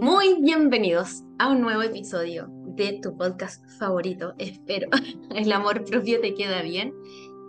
[0.00, 4.88] Muy bienvenidos a un nuevo episodio de tu podcast favorito, espero.
[5.34, 6.94] El amor propio te queda bien.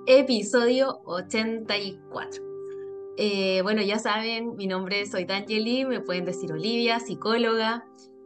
[0.08, 2.44] Episodio 84.
[3.18, 7.86] Eh, bueno, ya saben, mi nombre es soy D'Angeli, me pueden decir Olivia, psicóloga.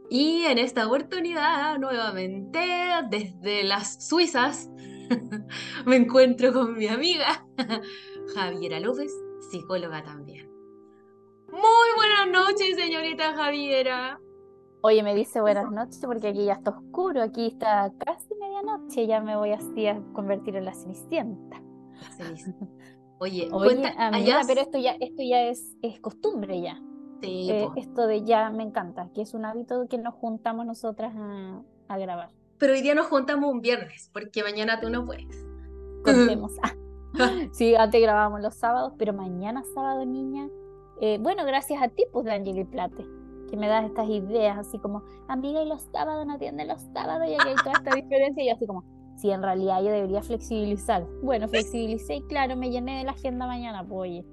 [0.10, 2.62] Y en esta oportunidad, nuevamente,
[3.10, 4.70] desde las Suizas,
[5.86, 7.46] me encuentro con mi amiga
[8.36, 9.12] Javiera López,
[9.52, 10.50] psicóloga también.
[11.52, 11.93] Muy
[12.24, 14.20] buenas noches, señorita Javiera.
[14.82, 19.22] Oye, me dice buenas noches porque aquí ya está oscuro, aquí está casi medianoche, ya
[19.22, 21.62] me voy así a convertir en la cenicienta.
[23.20, 26.82] Oye, Oye amiga, pero esto ya, esto ya es, es costumbre ya.
[27.22, 31.14] Sí, Eh, esto de ya me encanta, que es un hábito que nos juntamos nosotras
[31.16, 32.32] a, a grabar.
[32.58, 35.46] Pero hoy día nos juntamos un viernes, porque mañana tú no puedes.
[36.04, 36.54] Contemos.
[37.54, 40.50] sí, antes grabábamos los sábados, pero mañana sábado, niña.
[41.02, 43.06] Eh, bueno, gracias a ti, pues, de Angeli Plate,
[43.50, 47.28] que me das estas ideas, así como, amiga, y los sábados no atiende los sábados,
[47.28, 48.84] y aquí hay toda esta diferencia, y yo así como,
[49.16, 51.06] sí, en realidad yo debería flexibilizar.
[51.22, 54.26] Bueno, flexibilicé y claro, me llené de la agenda mañana, pues, oye.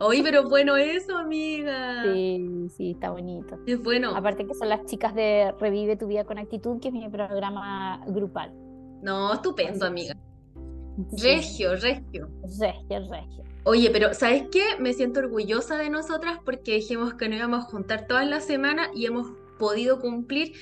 [0.00, 2.04] Oye, pero bueno eso, amiga.
[2.04, 3.58] Sí, sí, está bonito.
[3.66, 4.14] Es bueno.
[4.14, 8.00] Aparte que son las chicas de Revive tu vida con actitud, que es mi programa
[8.06, 8.52] grupal.
[9.02, 10.14] No, estupendo, amiga.
[11.20, 12.28] Regio, regio.
[12.60, 13.44] Regio, regio.
[13.68, 14.62] Oye, pero ¿sabes qué?
[14.78, 18.88] Me siento orgullosa de nosotras porque dijimos que nos íbamos a juntar todas las semanas
[18.94, 19.26] y hemos
[19.58, 20.54] podido cumplir.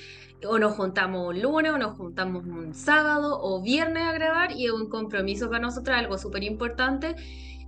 [0.45, 4.65] O nos juntamos un lunes, o nos juntamos un sábado o viernes a grabar y
[4.65, 7.15] es un compromiso para nosotras, algo súper importante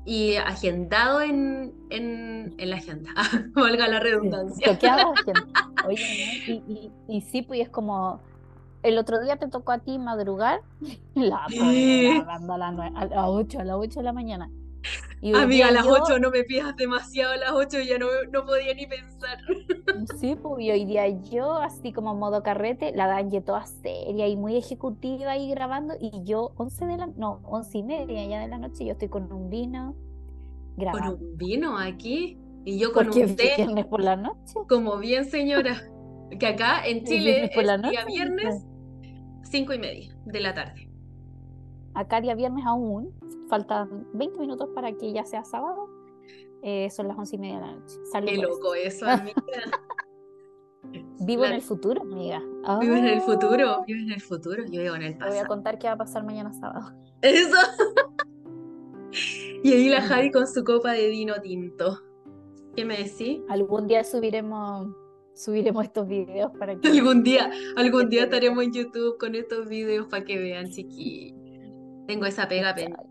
[0.06, 3.12] y agendado en, en, en la agenda,
[3.56, 4.72] valga la redundancia.
[4.72, 5.42] Bloqueada, gente.
[5.88, 6.54] Oye, ¿no?
[6.54, 8.20] y, y, y sí, pues es como
[8.84, 10.60] el otro día te tocó a ti madrugar,
[11.16, 12.22] la Sí.
[12.96, 14.50] a las 8, a las 8 de la mañana.
[15.22, 18.08] Y Amiga, a las yo- 8 no me pidas demasiado, a las 8 ya no,
[18.32, 19.38] no podía ni pensar.
[20.18, 24.38] Sí, pues y hoy día yo, así como modo carrete, la Danje toda seria y
[24.38, 28.48] muy ejecutiva ahí grabando, y yo 11 de la, no, 11 y media ya de
[28.48, 31.18] la noche, yo estoy con un vino Con grabando.
[31.18, 34.54] un vino aquí y yo con Porque un té, viernes por la noche.
[34.70, 35.82] como bien señora.
[36.40, 38.64] Que acá en Chile por la día viernes,
[39.44, 40.90] 5 y media de la tarde.
[41.96, 43.12] Acá día viernes aún,
[43.50, 45.90] faltan 20 minutos para que ya sea sábado.
[46.62, 47.96] eh, son las 11 y media de la noche.
[48.12, 49.44] Salud Qué loco eso, amiga.
[51.22, 52.42] Vivo en el futuro, amiga.
[52.80, 55.30] Vivo en el futuro, vivo en el futuro, yo vivo en el Te voy a
[55.32, 55.48] pasado.
[55.48, 56.92] contar qué va a pasar mañana sábado.
[57.22, 57.58] Eso.
[59.64, 62.00] Y ahí la Javi con su copa de vino tinto.
[62.78, 63.42] ¿Qué me decís?
[63.50, 64.88] Algún día subiremos,
[65.36, 66.88] subiremos estos videos para que.
[66.88, 71.38] Algún día, algún día estaremos en YouTube con estos videos para que vean, chiquillos.
[72.08, 73.09] Tengo esa pega pendiente.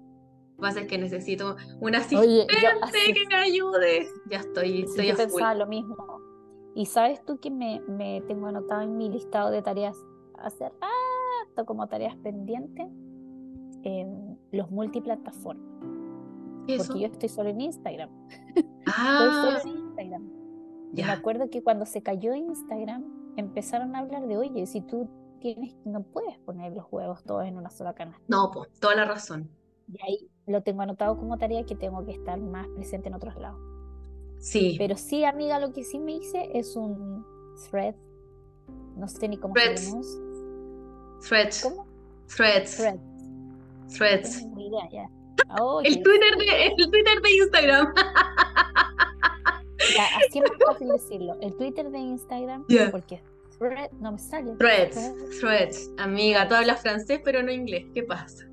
[0.62, 4.06] Va a ser que necesito un asistente Oye, yo así- que me ayude.
[4.30, 5.96] Ya estoy, estoy yo pensaba lo mismo.
[6.74, 9.96] Y sabes tú que me, me tengo anotado en mi listado de tareas
[10.38, 12.86] hacer rato como tareas pendientes
[13.82, 15.64] en los multiplataformas.
[16.76, 18.10] Porque yo estoy solo en Instagram.
[18.54, 20.22] Estoy Ah, solo en Instagram.
[20.92, 21.12] Y me ya.
[21.12, 23.04] acuerdo que cuando se cayó Instagram,
[23.36, 25.08] empezaron a hablar de, oye, si tú
[25.40, 28.22] tienes, no puedes poner los huevos todos en una sola canasta.
[28.28, 29.48] No, pues, toda la razón.
[29.90, 33.36] Y ahí lo tengo anotado como tarea que tengo que estar más presente en otros
[33.36, 33.60] lados.
[34.38, 34.76] Sí.
[34.78, 37.24] Pero sí, amiga, lo que sí me hice es un
[37.70, 37.94] thread.
[38.96, 39.82] No sé ni cómo Threads.
[39.86, 40.20] pronuncia.
[41.28, 41.62] Threads.
[41.62, 41.86] ¿Cómo?
[42.34, 42.76] Threads.
[42.76, 42.94] Thread.
[42.96, 44.38] No Threads.
[44.38, 45.10] tengo idea ya.
[45.60, 47.94] Oh, El Twitter de, el Twitter de Instagram.
[49.94, 51.36] ya, así es más fácil decirlo.
[51.40, 52.90] El Twitter de Instagram, Ya.
[52.90, 53.22] porque
[53.58, 54.54] thread no me sale.
[54.56, 55.14] Threads.
[55.40, 55.90] Threads.
[55.98, 57.86] Amiga, tú hablas francés, pero no inglés.
[57.94, 58.44] ¿Qué pasa?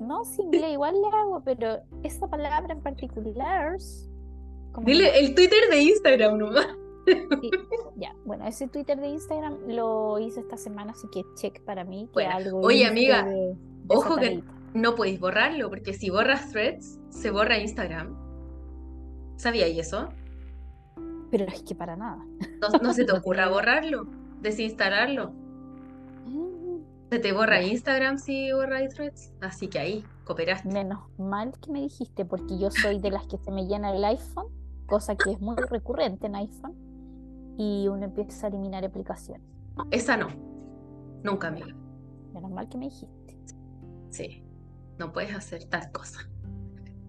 [0.00, 3.76] No, sí, inglés igual le hago, pero esa palabra en particular.
[4.72, 6.66] como Dile el Twitter de Instagram nomás.
[7.06, 7.50] Sí,
[7.96, 12.06] ya, bueno, ese Twitter de Instagram lo hice esta semana, así que check para mí
[12.08, 13.56] que Bueno, algo oye, amiga, de- de
[13.88, 14.42] ojo que-.
[14.74, 18.14] No podéis borrarlo, porque si borras Threads, se borra Instagram.
[19.36, 20.08] ¿Sabíais eso?
[21.30, 22.24] Pero es que para nada.
[22.60, 24.06] No, no se te ocurra borrarlo,
[24.40, 25.32] desinstalarlo.
[27.10, 27.62] Se te borra.
[27.62, 29.32] Instagram si borras Threads.
[29.40, 30.68] Así que ahí, cooperaste.
[30.68, 34.04] Menos mal que me dijiste, porque yo soy de las que se me llena el
[34.04, 34.48] iPhone,
[34.86, 36.74] cosa que es muy recurrente en iPhone,
[37.56, 39.46] y uno empieza a eliminar aplicaciones.
[39.90, 40.28] Esa no.
[41.22, 41.74] Nunca, amiga.
[42.32, 43.38] Menos mal que me dijiste.
[44.10, 44.42] Sí.
[44.98, 46.20] No puedes hacer tal cosa.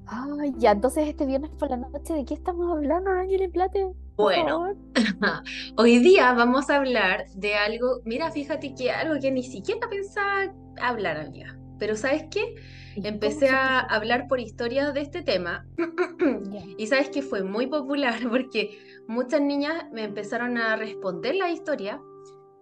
[0.06, 3.94] Ay, ya, entonces este viernes por la noche, ¿de qué estamos hablando, Ángel Plate?
[4.18, 4.74] Bueno,
[5.78, 8.02] hoy día vamos a hablar de algo.
[8.04, 11.56] Mira, fíjate que algo que ni siquiera pensaba hablar, amiga.
[11.78, 12.56] Pero ¿sabes qué?
[12.96, 15.68] Empecé a hablar por historias de este tema
[16.80, 22.02] y sabes que fue muy popular porque muchas niñas me empezaron a responder la historia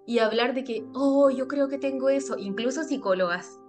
[0.06, 3.62] y hablar de que, oh, yo creo que tengo eso, incluso psicólogas.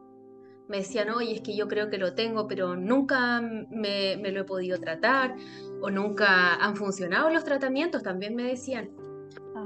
[0.68, 4.40] Me decían, oye, es que yo creo que lo tengo, pero nunca me, me lo
[4.40, 5.36] he podido tratar
[5.80, 8.90] o nunca han funcionado los tratamientos, también me decían.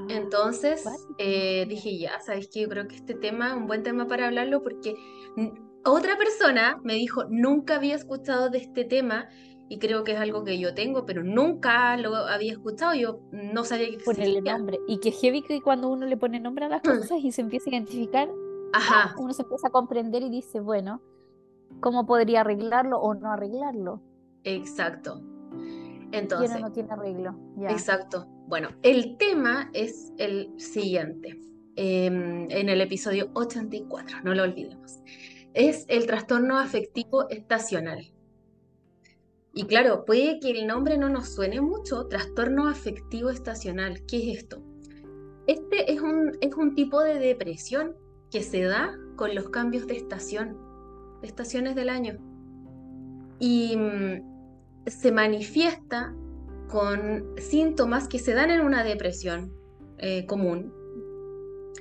[0.08, 0.84] Entonces
[1.18, 4.26] eh, dije, ya, sabes que yo creo que este tema es un buen tema para
[4.26, 4.94] hablarlo porque
[5.84, 9.28] otra persona me dijo, nunca había escuchado de este tema
[9.68, 13.64] y creo que es algo que yo tengo, pero nunca lo había escuchado, yo no
[13.64, 14.24] sabía que existía.
[14.24, 14.78] Ponerle nombre.
[14.88, 17.70] Y que heavy que cuando uno le pone nombre a las cosas y se empieza
[17.70, 18.28] a identificar,
[18.72, 19.14] Ajá.
[19.18, 21.02] uno se empieza a comprender y dice, bueno,
[21.80, 24.00] ¿cómo podría arreglarlo o no arreglarlo?
[24.44, 25.22] Exacto.
[26.12, 26.60] Entonces.
[26.60, 27.36] no tiene arreglo.
[27.68, 28.26] Exacto.
[28.46, 31.40] Bueno, el tema es el siguiente.
[31.76, 34.98] Em, en el episodio 84, no lo olvidemos.
[35.54, 38.12] Es el trastorno afectivo estacional.
[39.54, 44.04] Y claro, puede que el nombre no nos suene mucho, trastorno afectivo estacional.
[44.06, 44.62] ¿Qué es esto?
[45.46, 47.96] Este es un, es un tipo de depresión
[48.30, 50.56] que se da con los cambios de estación,
[51.20, 52.18] de estaciones del año.
[53.38, 56.14] Y mm, se manifiesta
[56.68, 59.52] con síntomas que se dan en una depresión
[59.98, 60.72] eh, común,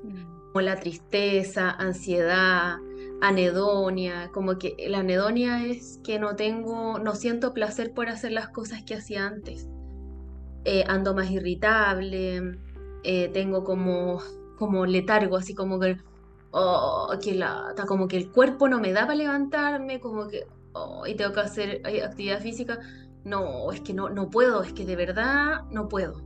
[0.04, 0.52] mm.
[0.52, 2.78] como la tristeza, ansiedad,
[3.22, 8.50] anedonia, como que la anedonia es que no tengo, no siento placer por hacer las
[8.50, 9.68] cosas que hacía antes.
[10.66, 12.60] Eh, ando más irritable,
[13.04, 14.22] eh, tengo como,
[14.58, 15.98] como letargo, así como que,
[16.52, 21.06] oh, que la, como que el cuerpo no me da para levantarme, como que oh,
[21.08, 22.80] y tengo que hacer actividad física.
[23.24, 26.22] No, es que no, no puedo, es que de verdad no puedo.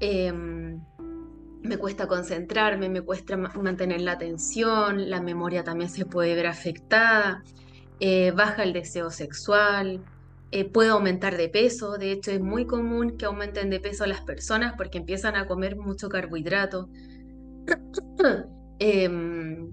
[0.00, 0.80] Em,
[1.62, 7.44] me cuesta concentrarme, me cuesta mantener la atención, la memoria también se puede ver afectada,
[8.00, 10.02] eh, baja el deseo sexual,
[10.52, 14.22] eh, puede aumentar de peso, de hecho es muy común que aumenten de peso las
[14.22, 16.88] personas porque empiezan a comer mucho carbohidrato.
[18.80, 19.72] Em,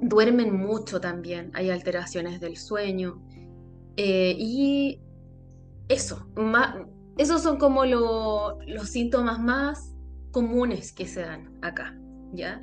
[0.00, 3.22] duermen mucho también, hay alteraciones del sueño.
[3.96, 5.00] Eh, y
[5.88, 6.26] eso,
[7.18, 9.94] esos son como los síntomas más
[10.30, 11.94] comunes que se dan acá,
[12.32, 12.60] ¿ya?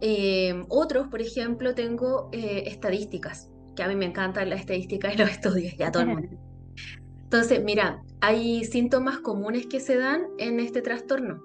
[0.00, 5.18] Eh, otros, por ejemplo, tengo eh, estadísticas, que a mí me encantan las estadísticas y
[5.18, 6.38] los estudios, ya todo el mundo.
[7.24, 11.42] Entonces, mira, hay síntomas comunes que se dan en este trastorno.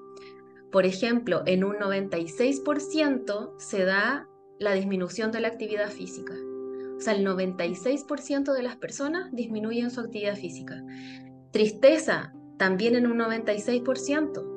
[0.71, 4.27] Por ejemplo, en un 96% se da
[4.59, 6.33] la disminución de la actividad física.
[6.97, 10.81] O sea, el 96% de las personas disminuyen su actividad física.
[11.51, 14.51] Tristeza, también en un 96%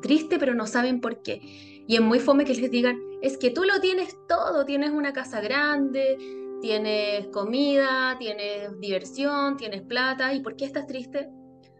[0.00, 1.40] triste, pero no saben por qué.
[1.86, 5.12] Y es muy fome que les digan, es que tú lo tienes todo, tienes una
[5.12, 6.16] casa grande,
[6.60, 11.30] tienes comida, tienes diversión, tienes plata, ¿y por qué estás triste?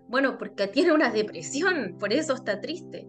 [0.08, 3.06] Bueno, porque tiene una depresión, por eso está triste.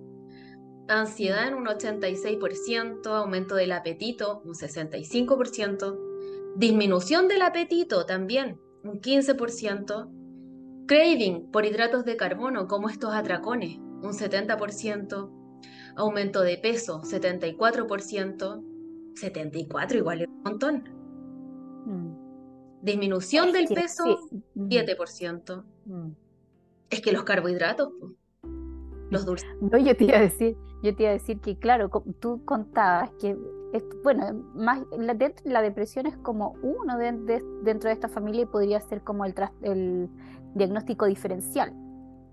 [1.00, 10.86] Ansiedad en un 86%, aumento del apetito un 65%, disminución del apetito también un 15%,
[10.88, 15.30] craving por hidratos de carbono como estos atracones, un 70%,
[15.96, 18.64] aumento de peso, 74%,
[19.16, 20.84] 74 igual es un montón.
[21.86, 22.82] Mm.
[22.82, 24.04] Disminución del peso,
[24.56, 25.64] 7%.
[25.86, 25.94] Mm.
[25.94, 26.16] Mm.
[26.90, 27.90] Es que los carbohidratos,
[29.10, 29.50] los dulces.
[29.62, 33.12] No, yo te iba a decir, yo te iba a decir que claro, tú contabas
[33.20, 33.38] que
[34.04, 39.02] bueno, más la, la depresión es como uno dentro de esta familia y podría ser
[39.02, 40.10] como el, el
[40.56, 41.74] diagnóstico diferencial.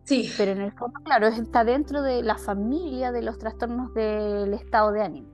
[0.04, 0.30] Sí.
[0.36, 4.90] Pero en el fondo, claro, está dentro de la familia de los trastornos del estado
[4.92, 5.28] de ánimo.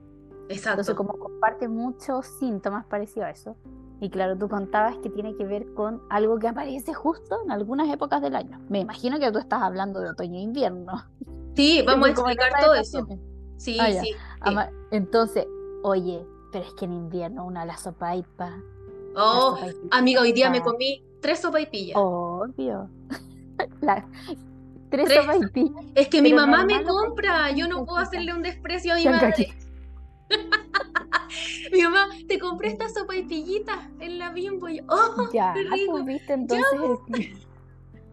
[0.49, 0.81] Exacto.
[0.81, 3.55] Entonces, como comparte muchos síntomas parecidos a eso.
[4.01, 7.91] Y claro, tú contabas que tiene que ver con algo que aparece justo en algunas
[7.91, 8.59] épocas del año.
[8.67, 11.05] Me imagino que tú estás hablando de otoño e invierno.
[11.55, 13.07] Sí, vamos a explicar todo eso.
[13.57, 14.13] Sí, ah, sí,
[14.91, 15.47] Entonces,
[15.83, 18.61] oye, pero es que en invierno una la sopa sopa
[19.17, 19.57] Oh,
[19.91, 21.95] amiga, hoy día me comí tres sopaipillas.
[21.97, 22.89] Obvio.
[23.81, 24.05] la,
[24.89, 25.09] Tres,
[25.95, 29.53] Es que mi mamá me compra, yo no puedo hacerle un desprecio a mi madre.
[31.71, 34.69] mi mamá, te compré esta sopa y pillita en la bimbo.
[34.69, 35.91] Y oh, ya, qué rico.
[35.91, 37.44] Pues, viste, entonces.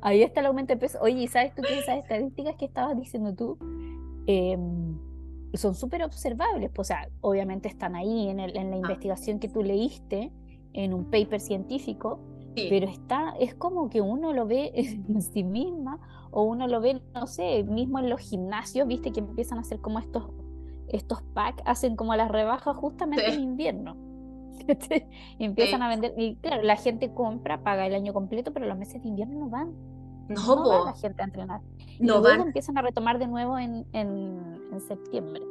[0.02, 0.98] Ahí está el aumento de peso.
[1.00, 3.56] Oye, ¿sabes tú que esas estadísticas que estabas diciendo tú
[4.26, 4.98] em,
[5.54, 6.70] son súper observables?
[6.74, 8.80] Pues, o sea, obviamente están ahí en, el, en la ah.
[8.80, 10.32] investigación que tú leíste,
[10.74, 12.18] en un paper científico,
[12.54, 17.02] pero está, es como que uno lo ve en sí misma o uno lo ve,
[17.14, 20.30] no sé, mismo en los gimnasios, viste que empiezan a hacer como estos,
[20.88, 23.96] estos packs, hacen como las rebajas justamente en invierno.
[25.38, 26.14] empiezan a vender.
[26.16, 29.48] Y claro, la gente compra, paga el año completo, pero los meses de invierno no
[29.48, 29.74] van.
[30.34, 31.60] No, no va la gente a entrenar.
[31.98, 35.42] Y luego empiezan a retomar de nuevo en, en, en septiembre.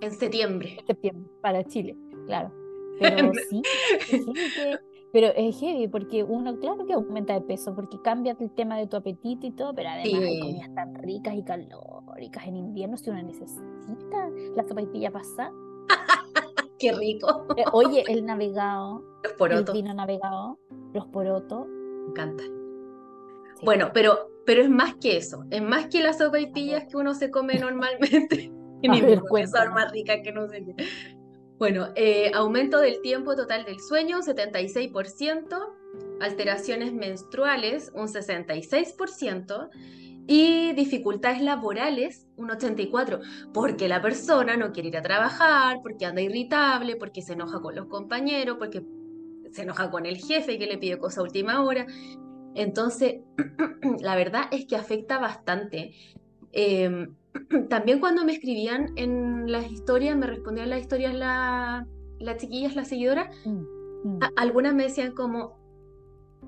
[0.00, 0.76] En septiembre.
[0.78, 1.96] En septiembre, para Chile,
[2.26, 2.52] claro.
[3.00, 3.62] Pero sí,
[4.08, 4.78] sí que
[5.12, 8.86] pero es heavy porque uno, claro que aumenta de peso porque cambia el tema de
[8.86, 13.10] tu apetito y todo, pero además hay comidas tan ricas y calóricas en invierno si
[13.10, 15.52] uno necesita la sopaipilla pasada.
[16.78, 17.46] Qué rico.
[17.56, 19.02] Eh, oye, el navegado.
[19.24, 19.74] Los porotos.
[19.74, 20.58] El vino navegado,
[20.92, 21.66] los porotos.
[21.66, 22.44] Me encanta.
[23.62, 25.44] Bueno, pero, pero es más que eso.
[25.50, 28.52] Es más que las sopaipillas que uno se come normalmente.
[28.82, 30.64] en invierno, son más ricas que no sé.
[31.58, 35.58] Bueno, eh, aumento del tiempo total del sueño, 76%,
[36.20, 39.68] alteraciones menstruales, un 66%,
[40.30, 43.22] y dificultades laborales, un 84%,
[43.52, 47.74] porque la persona no quiere ir a trabajar, porque anda irritable, porque se enoja con
[47.74, 48.84] los compañeros, porque
[49.50, 51.86] se enoja con el jefe que le pide cosa a última hora.
[52.58, 53.20] Entonces,
[54.00, 55.94] la verdad es que afecta bastante.
[56.50, 57.14] Em,
[57.70, 63.28] también cuando me escribían en las historias, me respondían las historias las chiquillas, las seguidoras,
[63.44, 64.18] mm, mm.
[64.36, 65.56] algunas me decían como,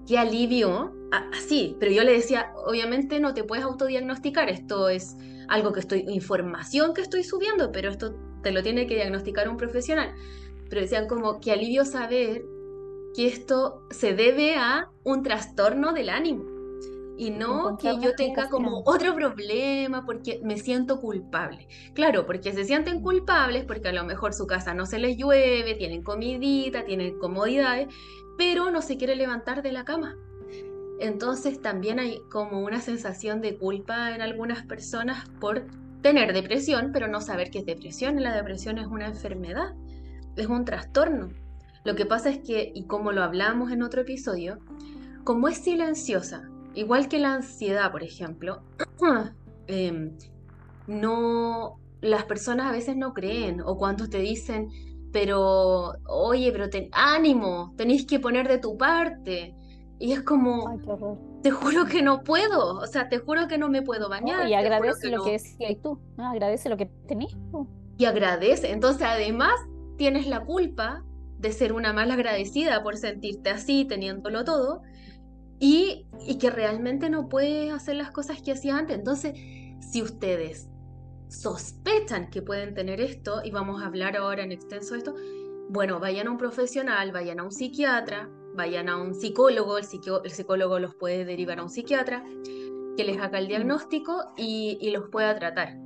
[0.05, 0.93] qué alivio,
[1.33, 6.05] así, pero yo le decía, obviamente no te puedes autodiagnosticar, esto es algo que estoy,
[6.09, 10.13] información que estoy subiendo, pero esto te lo tiene que diagnosticar un profesional.
[10.69, 12.43] Pero decían como, qué alivio saber
[13.15, 16.45] que esto se debe a un trastorno del ánimo
[17.21, 21.69] y no que yo tenga como otro problema porque me siento culpable.
[21.93, 25.75] Claro, porque se sienten culpables porque a lo mejor su casa no se les llueve,
[25.75, 27.89] tienen comidita, tienen comodidades,
[28.39, 30.17] pero no se quiere levantar de la cama.
[30.99, 35.67] Entonces también hay como una sensación de culpa en algunas personas por
[36.01, 38.23] tener depresión, pero no saber qué es depresión.
[38.23, 39.75] La depresión es una enfermedad,
[40.37, 41.29] es un trastorno.
[41.85, 44.59] Lo que pasa es que, y como lo hablamos en otro episodio,
[45.25, 48.63] como es silenciosa, Igual que la ansiedad, por ejemplo,
[49.67, 50.17] em,
[50.87, 54.69] no, las personas a veces no creen o cuando te dicen,
[55.13, 59.55] pero, oye, pero ten, ánimo, tenéis que poner de tu parte.
[59.99, 60.79] Y es como,
[61.43, 64.49] te juro que no puedo, o sea, te juro que no me puedo bañar.
[64.49, 67.37] y agradece lo que decías tú, agradece lo que tenés.
[67.99, 69.53] Y agradece, entonces además
[69.99, 71.05] tienes la culpa
[71.41, 74.83] de ser una mala agradecida por sentirte así, teniéndolo todo,
[75.59, 76.07] y,
[76.39, 78.99] que realmente no puede hacer las cosas que hacía antes.
[78.99, 79.35] Entonces,
[79.81, 80.69] si ustedes
[81.29, 85.15] sospechan que pueden tener esto, y vamos a hablar ahora en extenso de esto,
[85.71, 90.79] bueno, vayan a un profesional, vayan a un psiquiatra, vayan a un psicólogo, el, psicólogo
[90.79, 92.25] los puede derivar a un psiquiatra,
[92.97, 95.79] que les haga el diagnóstico y, los pueda tratar.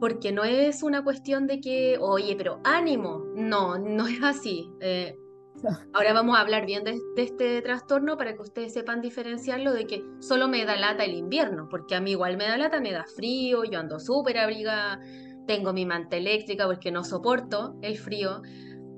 [0.00, 4.70] Porque no es una cuestión de que, oye, pero ánimo, no, no es así.
[4.80, 5.18] Eh,
[5.92, 10.04] Ahora vamos a hablar bien de, este trastorno para que ustedes sepan diferenciarlo de que
[10.20, 13.04] solo me da lata el invierno, porque a mí igual me da lata, me da
[13.04, 15.00] frío, yo ando súper abrigada,
[15.46, 18.42] tengo mi manta eléctrica porque no soporto el frío,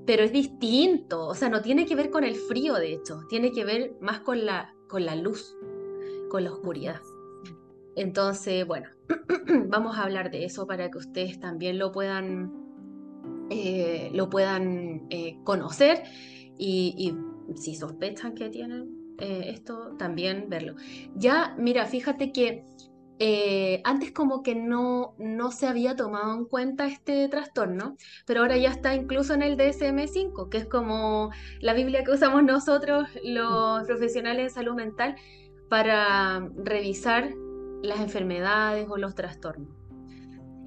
[0.07, 3.52] pero es distinto, o sea, no tiene que ver con el frío, de hecho, tiene
[3.52, 5.57] que ver más con la, con la luz,
[6.31, 7.00] con la oscuridad.
[7.99, 8.88] Entonces, bueno,
[9.67, 12.52] vamos a hablar de eso para que ustedes también lo puedan,
[13.50, 16.05] eh, lo puedan eh, conocer
[16.57, 17.12] y,
[17.57, 20.76] si sospechan que tienen eh, esto, también verlo.
[21.17, 22.62] Ya, mira, fíjate que
[23.19, 28.57] eh, antes como que no, no se había tomado en cuenta este trastorno, pero ahora
[28.59, 33.83] ya está incluso en el DSM5, que es como la Biblia que usamos nosotros, los
[33.88, 35.17] profesionales de salud mental,
[35.69, 37.35] para revisar
[37.83, 39.69] las enfermedades o los trastornos.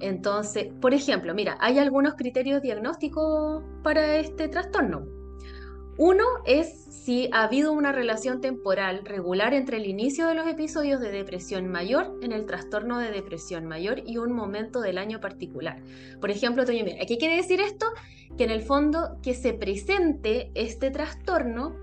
[0.00, 5.06] Entonces, por ejemplo, mira, hay algunos criterios diagnósticos para este trastorno.
[5.96, 11.00] Uno es si ha habido una relación temporal regular entre el inicio de los episodios
[11.00, 15.82] de depresión mayor en el trastorno de depresión mayor y un momento del año particular.
[16.20, 17.86] Por ejemplo, Toño, mira, ¿qué quiere decir esto?
[18.38, 21.76] Que en el fondo que se presente este trastorno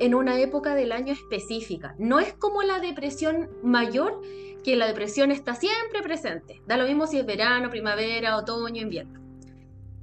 [0.00, 1.94] en una época del año específica.
[1.98, 4.20] No es como la depresión mayor,
[4.62, 6.62] que la depresión está siempre presente.
[6.66, 9.20] Da lo mismo si es verano, primavera, otoño, invierno.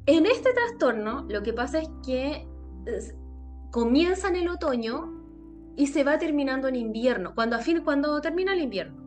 [0.05, 2.48] En este trastorno lo que pasa es que
[3.72, 5.19] comienza en el otoño
[5.75, 9.00] y se va terminando en invierno, cuando, a fin, cuando termina el invierno.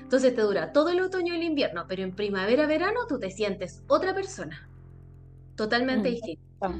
[0.00, 3.30] Entonces te dura todo el otoño y el invierno, pero en primavera, verano tú te
[3.30, 4.68] sientes otra persona,
[5.56, 6.74] totalmente mm, distinta.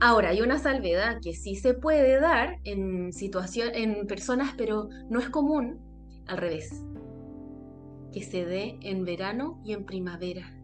[0.00, 5.18] Ahora, hay una salvedad que sí se puede dar en, situación, en personas, pero no
[5.18, 5.80] es común,
[6.26, 6.84] al revés,
[8.12, 10.54] que se dé en verano y en primavera.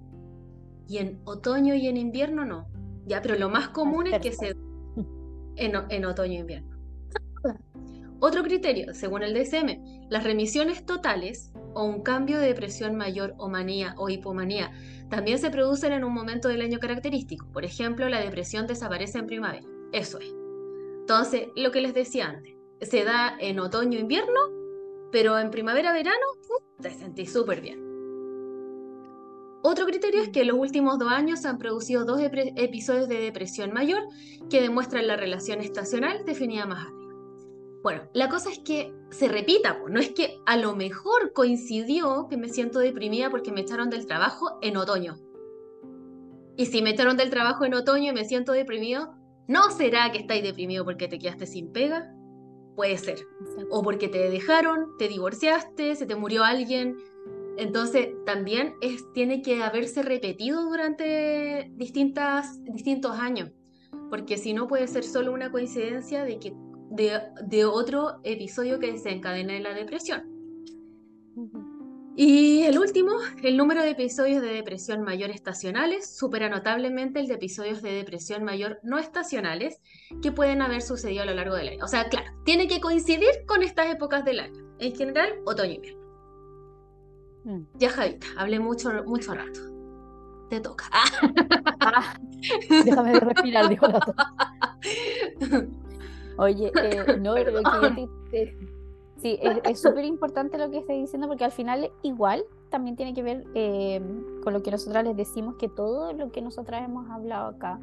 [0.86, 2.68] Y en otoño y en invierno no.
[3.06, 4.54] Ya, pero lo más común es que se
[5.56, 6.76] en, en otoño e invierno.
[8.20, 13.48] Otro criterio, según el DSM, las remisiones totales o un cambio de depresión mayor o
[13.48, 14.70] manía o hipomanía
[15.10, 17.46] también se producen en un momento del año característico.
[17.52, 19.66] Por ejemplo, la depresión desaparece en primavera.
[19.92, 20.34] Eso es.
[21.00, 24.40] Entonces, lo que les decía antes, se da en otoño-invierno,
[25.12, 27.84] pero en primavera-verano uh, te sentís súper bien.
[29.62, 33.20] Otro criterio es que en los últimos dos años se han producido dos episodios de
[33.20, 34.02] depresión mayor
[34.50, 37.03] que demuestran la relación estacional definida más arriba.
[37.84, 42.38] Bueno, la cosa es que se repita, no es que a lo mejor coincidió que
[42.38, 45.18] me siento deprimida porque me echaron del trabajo en otoño.
[46.56, 49.14] Y si me echaron del trabajo en otoño y me siento deprimido,
[49.48, 52.10] ¿no será que estáis deprimido porque te quedaste sin pega?
[52.74, 53.18] Puede ser.
[53.68, 56.96] O porque te dejaron, te divorciaste, se te murió alguien.
[57.58, 63.50] Entonces también es, tiene que haberse repetido durante distintas, distintos años.
[64.08, 66.54] Porque si no puede ser solo una coincidencia de que
[66.94, 70.22] de, otro episodio que desencadena la depresión.
[72.16, 77.34] Y el último, el número de episodios de depresión mayor estacionales supera notablemente el de
[77.34, 79.80] episodios de depresión mayor no estacionales
[80.22, 81.84] que pueden haber sucedido a lo largo del año.
[81.84, 84.64] O sea, claro, tiene que coincidir con estas épocas del año.
[84.78, 86.04] En general, otoño y invierno.
[87.44, 87.62] Mm.
[87.78, 89.60] Ya, Javita, hablé mucho, mucho rato.
[90.50, 90.84] Te toca.
[90.92, 92.14] Ah,
[92.84, 93.86] déjame de respirar, dijo
[96.36, 97.60] Oye, eh, no, pero
[98.30, 98.56] que
[99.16, 103.22] sí, es súper importante lo que estoy diciendo porque al final igual también tiene que
[103.22, 104.02] ver eh,
[104.42, 107.80] con lo que nosotras les decimos, que todo lo que nosotras hemos hablado acá,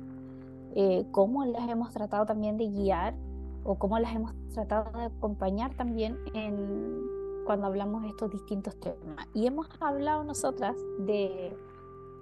[0.76, 3.16] eh, cómo las hemos tratado también de guiar
[3.64, 7.02] o cómo las hemos tratado de acompañar también en
[7.46, 9.28] cuando hablamos de estos distintos temas.
[9.34, 11.56] Y hemos hablado nosotras de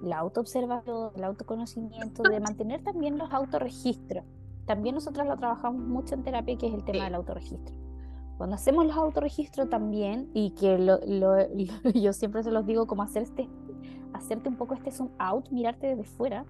[0.01, 4.23] la autoobservación, del autoconocimiento, de mantener también los autorregistros
[4.69, 7.73] también nosotros lo trabajamos mucho en terapia, que es el tema del autorregistro.
[8.37, 10.77] Cuando hacemos los autorregistros también, y que
[11.99, 13.49] yo siempre se los digo como hacer este,
[14.13, 16.45] hacerte un poco este zoom out, mirarte desde fuera,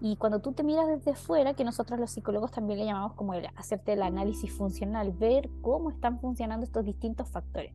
[0.00, 3.34] y cuando tú te miras desde fuera, que nosotros los psicólogos también le llamamos como
[3.34, 7.72] el, hacerte el análisis funcional, ver cómo están funcionando estos distintos factores.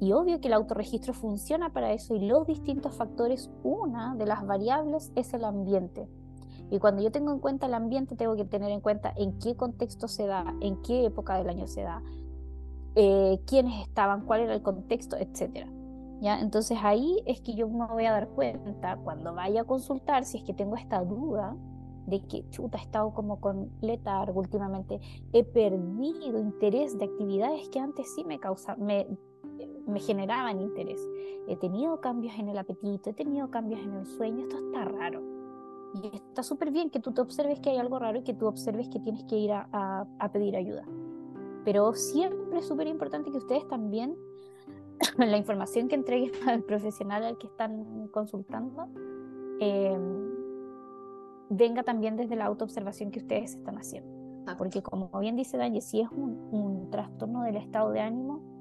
[0.00, 4.44] Y obvio que el autorregistro funciona para eso y los distintos factores, una de las
[4.44, 6.08] variables es el ambiente.
[6.72, 9.54] Y cuando yo tengo en cuenta el ambiente, tengo que tener en cuenta en qué
[9.56, 12.02] contexto se da, en qué época del año se da,
[12.94, 15.66] eh, quiénes estaban, cuál era el contexto, etc.
[16.22, 16.40] ¿Ya?
[16.40, 20.38] Entonces ahí es que yo me voy a dar cuenta cuando vaya a consultar si
[20.38, 21.54] es que tengo esta duda
[22.06, 24.98] de que chuta, he estado como con letargo últimamente,
[25.34, 29.06] he perdido interés de actividades que antes sí me causaban, me,
[29.86, 31.06] me generaban interés.
[31.48, 35.41] He tenido cambios en el apetito, he tenido cambios en el sueño, esto está raro.
[35.94, 38.46] Y está súper bien que tú te observes que hay algo raro y que tú
[38.46, 40.84] observes que tienes que ir a, pedir ayuda.
[41.64, 44.16] Pero siempre es súper importante que ustedes también,
[45.18, 48.88] la información que entreguen al profesional al que están consultando,
[49.60, 50.30] em,
[51.50, 54.10] venga también desde la autoobservación que ustedes están haciendo.
[54.58, 58.51] Porque como bien dice Dani, si es un, un trastorno del estado de ánimo,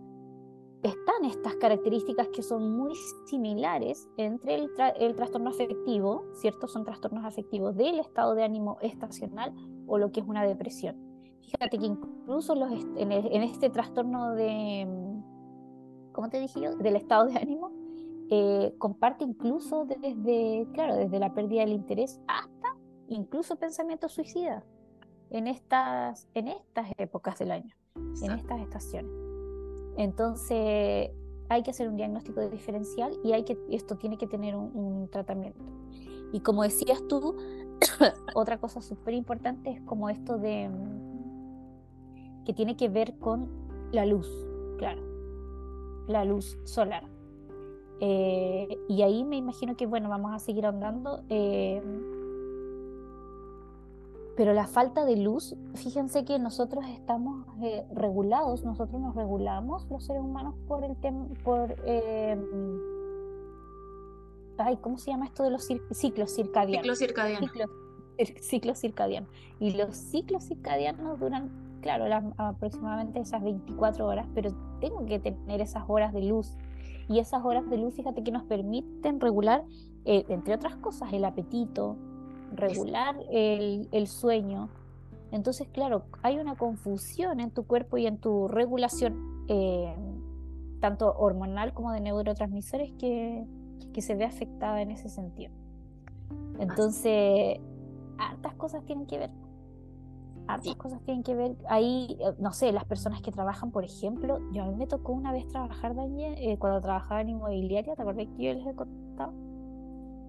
[0.83, 6.67] están estas características que son muy similares entre el, trastorno afectivo, ¿cierto?
[6.67, 9.53] Son trastornos afectivos del estado de ánimo estacional
[9.85, 10.95] o lo que es una depresión.
[11.41, 14.87] Fíjate que incluso los en, este trastorno de,
[16.13, 16.75] ¿cómo te dije yo?
[16.75, 17.71] Del estado de ánimo,
[18.29, 24.63] eh, comparte incluso desde, claro, desde la pérdida del interés hasta incluso pensamientos suicidas
[25.29, 29.20] en estas, en estas épocas del año, en estas estaciones.
[29.97, 31.11] Entonces
[31.49, 35.59] hay que hacer un diagnóstico diferencial y hay que, esto tiene que tener un, tratamiento.
[36.31, 37.35] Y como decías tú,
[38.35, 43.49] otra cosa súper importante es como esto de mm, que tiene que ver con
[43.91, 44.29] la luz,
[44.77, 45.01] claro,
[46.07, 47.03] la luz solar.
[47.99, 51.23] Eh, y ahí me imagino que, bueno, vamos a seguir ahondando.
[51.29, 51.81] Eh,
[54.37, 60.05] pero la falta de luz, fíjense que nosotros estamos eh, regulados, nosotros nos regulamos los
[60.05, 62.37] seres humanos por el tema, por, eh,
[64.57, 66.81] ay, ¿cómo se llama esto de los ciclos circadianos?
[66.81, 67.51] Ciclos circadianos.
[68.39, 69.29] Ciclos, circadianos.
[69.59, 71.49] Y los ciclos circadianos duran,
[71.81, 72.05] claro,
[72.37, 76.55] aproximadamente esas 24 horas, pero tengo que tener esas horas de luz.
[77.09, 79.65] Y esas horas de luz, fíjate que nos permiten regular,
[80.05, 81.97] eh, entre otras cosas, el apetito,
[82.51, 84.69] regular el, el, sueño.
[85.31, 89.95] Entonces, claro, hay una confusión en tu cuerpo y en tu regulación, eh,
[90.79, 93.45] tanto hormonal como de neurotransmisores, que,
[93.93, 95.53] que se ve afectada en ese sentido.
[96.59, 97.59] Entonces,
[98.17, 99.31] hartas cosas tienen que ver.
[100.47, 101.55] hartas cosas tienen que ver.
[101.69, 105.13] Ahí, eh, no sé, las personas que trabajan, por ejemplo, yo a mí me tocó
[105.13, 108.75] una vez trabajar, Daniel, eh, cuando trabajaba en inmobiliaria, ¿te acordás que yo les he
[108.75, 109.33] contado?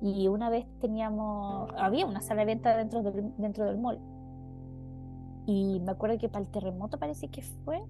[0.02, 4.00] Y una vez teníamos, había una sala de venta dentro del, dentro del mall.
[5.46, 7.82] Y me acuerdo que para el terremoto parece que fue,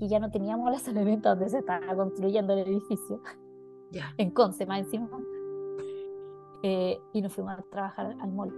[0.00, 3.22] y ya no teníamos la sala de venta donde se estaba construyendo el edificio.
[3.92, 4.14] Ya.
[4.18, 5.08] En Conce, más encima.
[6.62, 8.50] Eh, y nos fuimos a trabajar al mall.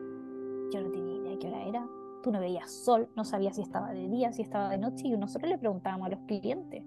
[0.72, 1.87] Yo no tenía idea de qué hora era.
[2.22, 5.16] Tú no veías sol, no sabías si estaba de día, si estaba de noche, y
[5.16, 6.85] nosotros le preguntábamos a los clientes.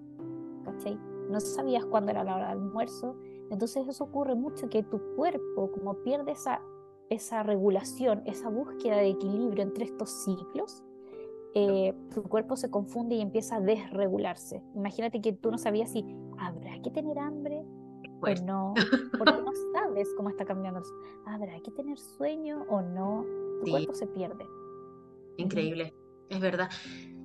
[0.64, 0.98] ¿Cachai?
[1.30, 3.16] No sabías cuándo era la hora del almuerzo.
[3.50, 6.60] Entonces eso ocurre mucho que tu cuerpo, como pierde esa,
[7.10, 10.82] esa regulación, esa búsqueda de equilibrio entre estos ciclos,
[11.54, 14.62] eh, tu cuerpo se confunde y empieza a desregularse.
[14.74, 16.04] Imagínate que tú no sabías si
[16.38, 17.64] habrá que tener hambre
[18.20, 18.74] o no,
[19.18, 20.82] porque no sabes cómo está cambiando.
[21.24, 23.24] ¿Habrá que tener sueño o no?
[23.60, 23.70] Tu Sí.
[23.70, 24.44] cuerpo se pierde.
[25.38, 25.94] Increíble,
[26.28, 26.68] es verdad.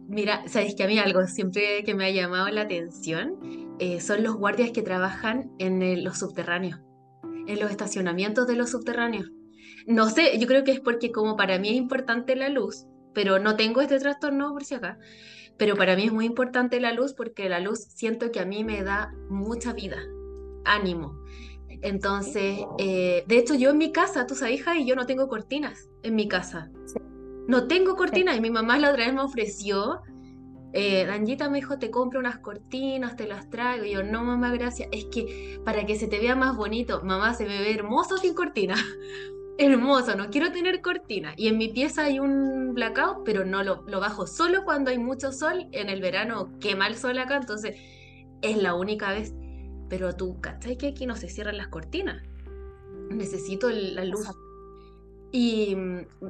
[0.08, 3.38] Mira, sabes que a mí algo siempre que me ha llamado la atención
[3.80, 6.80] eh, son los guardias que trabajan en el- los subterráneos,
[7.48, 9.32] en los estacionamientos de los subterráneos.
[9.88, 13.40] No sé, yo creo que es porque como para mí es importante la luz, pero
[13.40, 14.98] no tengo este trastorno por si acá,
[15.58, 18.64] pero para mí es muy importante la luz porque la luz siento que a mí
[18.64, 19.98] me da mucha vida,
[20.66, 21.18] ánimo.
[21.82, 25.28] Entonces, eh, de hecho yo en mi casa, tú sabes, hija, y yo no tengo
[25.28, 26.70] cortinas en mi casa.
[26.86, 26.96] Sí.
[27.48, 30.02] No tengo cortinas y mi mamá la otra vez me ofreció,
[30.74, 33.86] eh, Danjita me dijo, te compro unas cortinas, te las traigo.
[33.86, 34.90] Y yo, no, mamá, gracias.
[34.92, 38.34] Es que para que se te vea más bonito, mamá, se me ve hermoso sin
[38.34, 38.76] cortina.
[39.58, 41.34] Hermoso, no quiero tener cortina.
[41.38, 44.98] Y en mi pieza hay un blackout, pero no lo, lo bajo solo cuando hay
[44.98, 45.68] mucho sol.
[45.72, 47.76] En el verano quema el sol acá, entonces
[48.42, 49.36] es la única vez.
[49.90, 50.78] Pero tú, ¿cachai?
[50.78, 52.24] Que aquí no se cierran las cortinas.
[53.10, 54.22] Necesito la luz.
[54.22, 54.51] Exacto.
[55.34, 55.78] Y,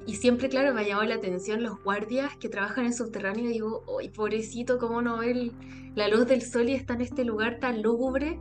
[0.05, 3.45] y siempre, claro, me ha llamado la atención los guardias que trabajan en subterráneo.
[3.49, 5.51] Y digo, ¡ay, pobrecito, cómo no ve el-
[5.95, 8.39] la luz del sol y está en este lugar tan lúgubre!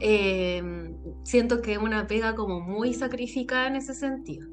[0.00, 4.46] Eh, siento que es una pega como muy sacrificada en ese sentido.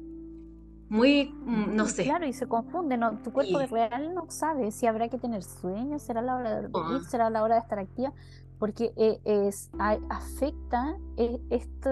[0.88, 2.04] Muy, mm, no sé.
[2.04, 3.18] Claro, y se confunde, ¿no?
[3.22, 3.66] Tu cuerpo Sí.
[3.66, 7.08] real no sabe si habrá que tener sueño, será la hora de dormir, Ah.
[7.08, 8.12] será la hora de estar activa,
[8.58, 9.70] porque eh, es,
[10.08, 11.90] afecta eh, esto,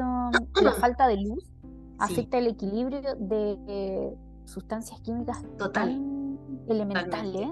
[0.62, 1.51] la falta de luz,
[2.04, 5.90] afecta el equilibrio de eh, sustancias químicas total.
[6.68, 7.48] elementales.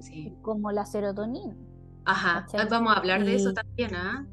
[0.00, 0.36] Sí.
[0.42, 1.56] como la serotonina.
[2.04, 2.42] Ajá.
[2.42, 2.68] ¿cachai?
[2.68, 4.26] Vamos a hablar de eso también, ¿ah?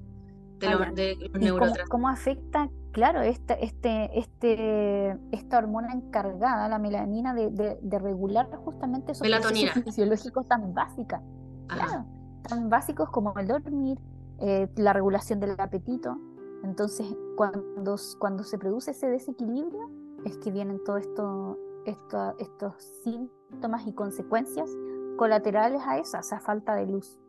[0.60, 0.92] De, Ah, lo- ya.
[0.92, 1.90] de los ¿Y cómo, neurotransmisores.
[1.90, 8.50] cómo afecta, claro, este, este, este, esta hormona encargada, la melanina, de, de- de regular
[8.58, 9.72] justamente esos Melatonina.
[9.72, 11.20] procesos fisiológicos tan básicos,
[11.68, 12.06] claro,
[12.48, 13.98] tan básicos como el dormir,
[14.40, 16.18] eh, la regulación del apetito.
[16.64, 19.90] Entonces, cuando, cuando se produce ese desequilibrio,
[20.26, 22.74] es que vienen todos esto, esto- estos
[23.04, 24.70] síntomas y consecuencias
[25.18, 27.20] colaterales a esa, esa falta de luz.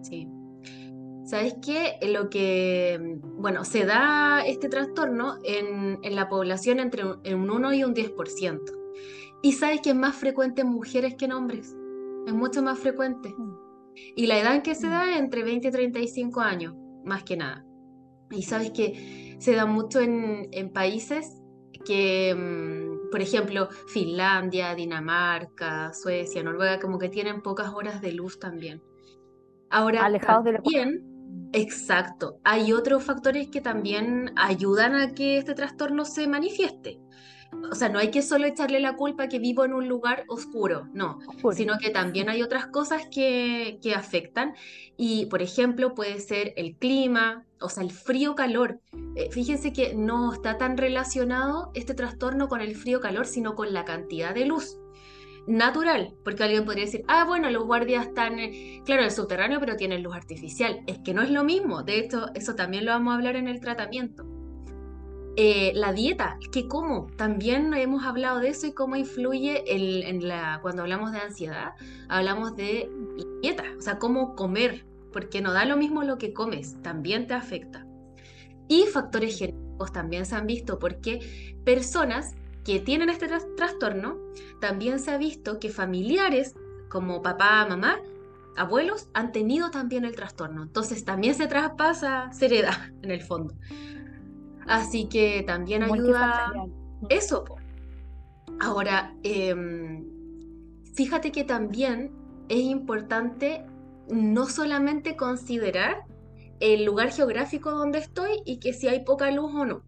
[0.00, 0.28] Sí.
[1.24, 1.98] ¿Sabes qué?
[2.12, 7.50] Lo que, bueno, se da este trastorno en, en la población entre un, en un
[7.50, 8.60] 1 y un 10%.
[9.42, 11.76] Y sabes que es más frecuente en mujeres que en hombres.
[12.26, 13.28] Es mucho más frecuente.
[13.36, 13.54] Mm.
[14.16, 14.90] Y la edad en que se Mm.
[14.90, 17.64] da es entre 20 y 35 años, más que nada.
[18.32, 21.42] Y sabes que se da mucho en, en países
[21.84, 28.38] que, mm, por ejemplo, Finlandia, Dinamarca, Suecia, Noruega, como que tienen pocas horas de luz
[28.38, 28.82] también.
[29.70, 30.62] Ahora, Alejados de la
[31.52, 37.00] exacto, hay otros factores que también ayudan a que este trastorno se manifieste.
[37.70, 40.88] O sea, no hay que solo echarle la culpa que vivo en un lugar oscuro,
[40.92, 41.54] no, Oscuro.
[41.54, 44.54] sino que también hay otras cosas que, que afectan.
[44.96, 48.80] Y, por ejemplo, puede ser el clima, o sea, el frío-calor.
[49.16, 53.84] Eh, fíjense que no está tan relacionado este trastorno con el frío-calor, sino con la
[53.84, 54.78] cantidad de luz
[55.46, 58.36] natural, porque alguien podría decir, ah, bueno, los guardias están,
[58.84, 60.80] claro, en el subterráneo, pero tienen luz artificial.
[60.86, 63.48] Es que no es lo mismo, de hecho, eso también lo vamos a hablar en
[63.48, 64.24] el tratamiento.
[65.36, 70.58] Eh, la dieta, que cómo, también hemos hablado de eso y cómo influye en la,
[70.60, 71.72] cuando hablamos de ansiedad,
[72.08, 72.90] hablamos de
[73.40, 77.32] dieta, o sea, cómo comer, porque no da lo mismo lo que comes, también te
[77.34, 77.86] afecta.
[78.68, 84.18] Y factores genéticos también se han visto, porque personas que tienen este tras- trastorno,
[84.60, 86.54] también se ha visto que familiares
[86.90, 87.98] como papá, mamá,
[88.56, 90.62] abuelos han tenido también el trastorno.
[90.62, 93.54] Entonces también se traspasa, se hereda en el fondo.
[94.66, 96.52] Así que también ayuda
[97.08, 97.44] eso.
[97.44, 97.56] po.
[98.60, 100.04] Ahora, em,
[100.94, 102.12] fíjate que también
[102.48, 103.64] es importante
[104.08, 106.04] no solamente considerar
[106.60, 109.82] el lugar geográfico donde estoy y que si hay poca luz o no,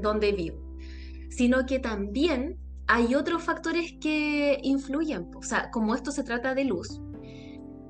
[0.00, 0.58] donde vivo,
[1.28, 5.30] sino que también hay otros factores que influyen.
[5.34, 7.00] O sea, como esto se trata de luz,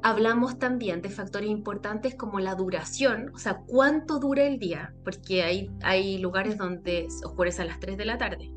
[0.05, 5.43] hablamos también de factores importantes como la duración, o sea, cuánto dura el día, porque
[5.43, 8.53] hay, hay lugares donde oscurece a las 3 de la tarde.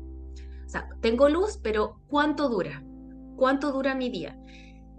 [0.66, 2.84] O sea, tengo luz, pero ¿cuánto dura?
[3.36, 4.38] ¿Cuánto dura mi día?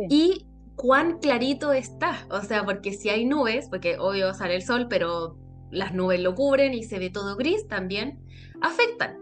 [0.10, 4.88] Y cuán clarito está, o sea, porque si hay nubes, porque obvio sale el sol,
[4.90, 5.38] pero
[5.70, 8.26] las nubes lo cubren y se ve todo gris, también
[8.60, 9.20] afectan.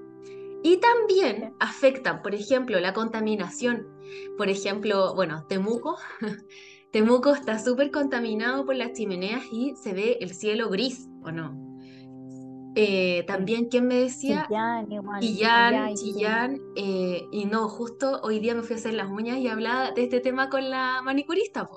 [0.63, 3.85] Y también afectan, por ejemplo, la contaminación.
[4.37, 5.97] Por ejemplo, bueno, Temuco.
[6.97, 11.55] Temuco está súper contaminado por las chimeneas y se ve el cielo gris, ¿o no?
[12.73, 14.47] Eh, también, ¿quién me decía?
[14.47, 15.21] Chillán, igual.
[15.21, 16.59] Chillán, Chillán.
[16.75, 20.05] Eh, y no, justo hoy día me fui a hacer las uñas y hablaba de
[20.05, 21.69] este tema con la manicurista.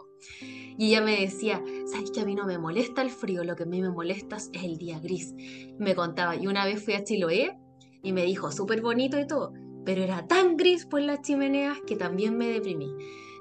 [0.79, 3.45] Y ella me decía, ¿sabes que a mí no me molesta el frío?
[3.45, 5.35] Lo que a mí me molesta es el día gris.
[5.79, 7.59] Me contaba, y una vez fui a Chiloé
[8.03, 9.53] y me dijo, súper bonito y todo,
[9.85, 12.91] pero era tan gris por las chimeneas que también me deprimí.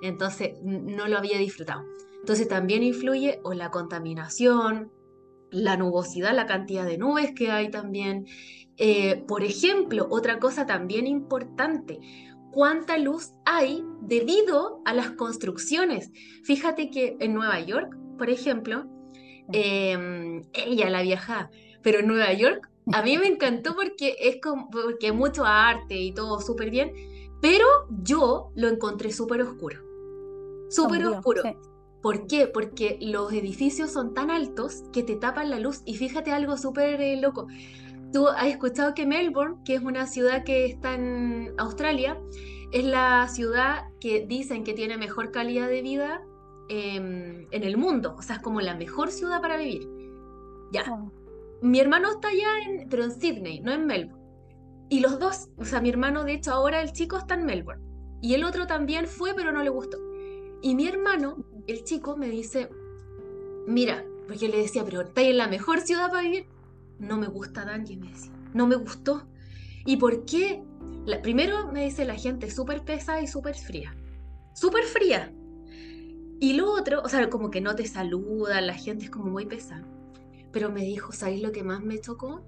[0.01, 1.85] Entonces no lo había disfrutado.
[2.19, 4.91] Entonces también influye o la contaminación,
[5.51, 8.25] la nubosidad, la cantidad de nubes que hay también.
[8.77, 11.99] Eh, por ejemplo, otra cosa también importante,
[12.51, 16.11] cuánta luz hay debido a las construcciones.
[16.43, 18.85] Fíjate que en Nueva York, por ejemplo,
[19.51, 21.49] em, ella la viaja,
[21.81, 26.13] pero en Nueva York a mí me encantó porque es como, porque mucho arte y
[26.13, 26.91] todo súper bien,
[27.41, 27.65] pero
[28.03, 29.88] yo lo encontré súper oscuro.
[30.69, 31.43] Súper oscuro.
[32.01, 32.47] ¿Por qué?
[32.47, 35.81] Porque los edificios son tan altos que te tapan la luz.
[35.85, 37.47] Y fíjate algo súper eh, loco.
[38.13, 42.17] Tú has escuchado que Melbourne, que es una ciudad que está en Australia,
[42.71, 46.21] es la ciudad que dicen que tiene mejor calidad de vida
[46.69, 48.15] em, en el mundo.
[48.17, 49.87] O sea, es como la mejor ciudad para vivir.
[50.71, 50.85] Ya.
[50.89, 51.11] Oh.
[51.61, 54.23] Mi hermano está allá, en, pero en Sydney, no en Melbourne.
[54.87, 57.83] Y los dos, o sea, mi hermano, de hecho, ahora el chico está en Melbourne.
[58.21, 59.97] Y el otro también fue, pero no le gustó.
[60.61, 62.69] Y mi hermano, el chico, me dice,
[63.65, 66.45] mira, porque yo le decía, pero está en la mejor ciudad para vivir.
[66.99, 68.11] No me gusta Danje, me.
[68.53, 69.25] No me gustó.
[69.85, 70.61] ¿Y por qué?
[71.05, 73.95] La, primero me dice la gente súper pesada y súper fría.
[74.53, 75.33] Súper fría.
[76.41, 79.45] Y lo otro, o sea, como que no te saluda, la gente es como muy
[79.45, 79.85] pesada.
[80.51, 82.43] Pero me dijo, ¿sabéis lo que más me tocó?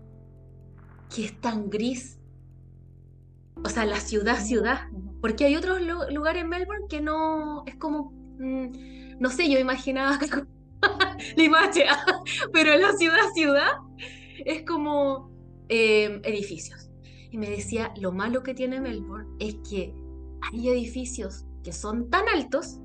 [1.14, 2.18] Que es tan gris.
[3.64, 4.90] O sea, la ciudad, ciudad.
[5.22, 5.80] Porque hay otros
[6.12, 10.20] lugares en Melbourne que no, es como, mm, no sé, yo imaginaba
[11.38, 11.86] Limache,
[12.54, 13.72] pero la ciudad, ciudad,
[14.46, 15.32] es como
[15.70, 16.90] em, edificios.
[17.30, 19.94] Y me decía, lo malo que tiene Melbourne es que
[20.52, 22.80] hay edificios que son tan altos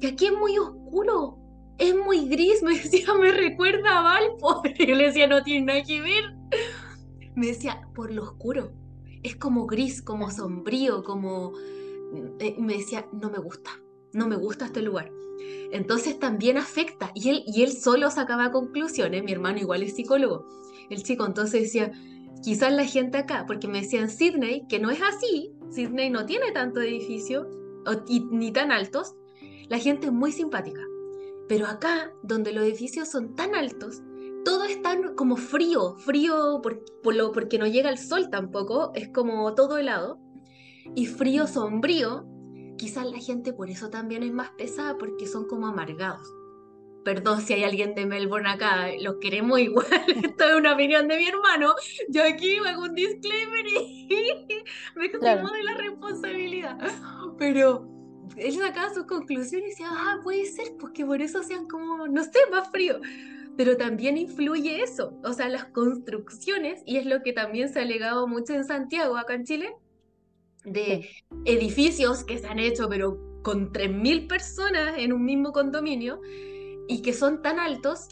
[0.00, 1.44] que aquí es muy oscuro
[1.78, 4.62] es muy gris, me decía, me recuerda a Valpo.
[4.78, 6.24] Yo le decía, no tiene nada que ver.
[7.34, 8.72] Me decía, por lo oscuro.
[9.24, 11.52] Es como gris, como sombrío, como...
[12.38, 13.82] Eh, me decía, no me gusta,
[14.12, 15.10] no me gusta este lugar.
[15.72, 17.10] Entonces también afecta.
[17.14, 20.46] Y él, y él solo sacaba conclusiones, mi hermano igual es psicólogo.
[20.90, 21.90] El chico entonces decía,
[22.42, 26.52] quizás la gente acá, porque me decían Sydney, que no es así, Sydney no tiene
[26.52, 27.48] tanto edificio
[28.30, 29.14] ni tan altos,
[29.68, 30.82] la gente es muy simpática.
[31.48, 34.02] Pero acá, donde los edificios son tan altos,
[34.44, 39.08] todo es tan como frío, frío por, lo, porque no llega el sol tampoco, es
[39.08, 40.18] como todo helado,
[40.94, 42.26] y frío sombrío,
[42.76, 46.28] quizás la gente por eso también es más pesada, porque son como amargados.
[47.04, 49.86] Perdón si hay alguien de Melbourne acá, los queremos igual,
[50.24, 51.74] esto es una opinión de mi hermano,
[52.08, 54.08] yo aquí hago un disclaimer y
[54.96, 55.48] me claro.
[55.50, 56.78] de la responsabilidad,
[57.38, 57.94] pero
[58.36, 62.08] él sacaba sus conclusiones y decía, ah, puede ser, pues que por eso sean como,
[62.08, 63.00] no sé, más frío.
[63.56, 67.82] Pero también influye eso, o sea, las construcciones, y es lo que también se ha
[67.82, 69.74] alegado mucho en Santiago, acá en Chile,
[70.64, 71.08] de
[71.44, 76.20] edificios que se han hecho, pero con 3.000 personas en un mismo condominio,
[76.88, 78.08] y que son tan altos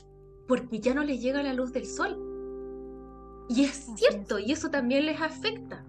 [0.46, 2.18] porque ya no les llega la luz del sol.
[3.48, 5.84] Y es cierto, y eso también les afecta.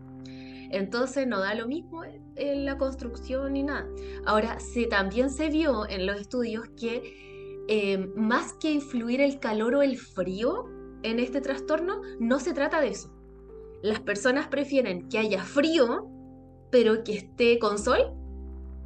[0.72, 3.88] Entonces no da lo mismo en la construcción ni nada.
[4.26, 7.33] Ahora, se, también se vio en los estudios que
[7.68, 10.66] eh, más que influir el calor o el frío
[11.04, 13.14] en este trastorno, no se trata de eso.
[13.82, 16.08] Las personas prefieren que haya frío,
[16.72, 18.14] pero que esté con sol,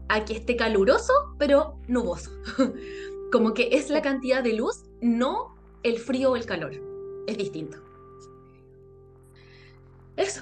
[0.09, 2.31] a que esté caluroso, pero nuboso.
[3.31, 6.73] Como que es la cantidad de luz, no el frío o el calor.
[7.27, 7.77] Es distinto.
[10.15, 10.41] Eso.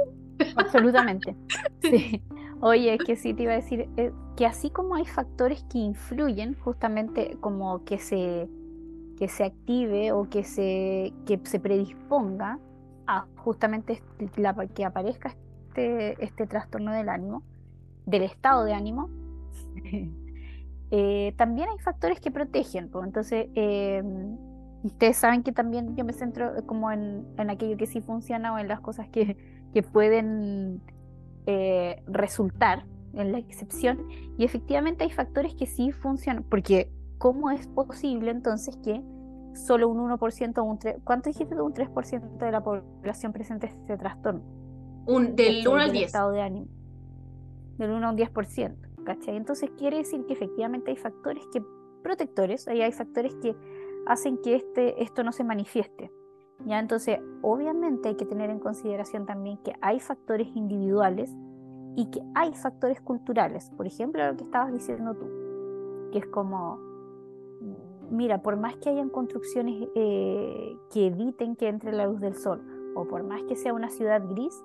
[0.56, 1.34] Absolutamente.
[1.82, 2.22] Sí.
[2.60, 6.54] Oye, que sí te iba a decir eh, que así como hay factores que influyen
[6.60, 8.48] justamente como que se,
[9.18, 12.58] que se active o que se, que se predisponga
[13.06, 14.02] a justamente
[14.36, 15.34] la, que aparezca
[15.68, 17.42] este, este trastorno del ánimo,
[18.04, 19.08] del estado de ánimo,
[20.90, 22.90] eh, también hay factores que protegen.
[22.90, 24.36] Pues, entonces, em,
[24.82, 28.58] ustedes saben que también yo me centro como en, en, aquello que sí funciona o
[28.58, 29.36] en las cosas que,
[29.72, 30.82] que pueden
[31.46, 32.84] eh, resultar
[33.24, 34.08] la excepción.
[34.38, 39.02] Y efectivamente hay factores que sí funcionan, porque ¿cómo es posible entonces que
[39.54, 43.96] solo un 1% o un 3%, ¿cuánto dijiste Un 3% de la población presente este
[43.96, 44.42] trastorno.
[45.06, 46.06] Un, del 1 al 10.
[46.06, 46.66] Estado de ánimo.
[47.78, 48.86] Del 1 a un 10%.
[49.06, 49.36] ¿cachai?
[49.36, 51.62] Entonces quiere decir que efectivamente hay factores que
[52.02, 53.56] protectores, ahí hay factores que
[54.06, 56.12] hacen que este, esto no se manifieste.
[56.66, 56.78] ¿ya?
[56.78, 61.34] Entonces, obviamente hay que tener en consideración también que hay factores individuales
[61.96, 63.70] y que hay factores culturales.
[63.76, 65.26] Por ejemplo, lo que estabas diciendo tú,
[66.12, 66.78] que es como
[68.10, 72.62] mira, por más que hayan construcciones eh, que eviten que entre la luz del sol,
[72.94, 74.62] o por más que sea una ciudad gris,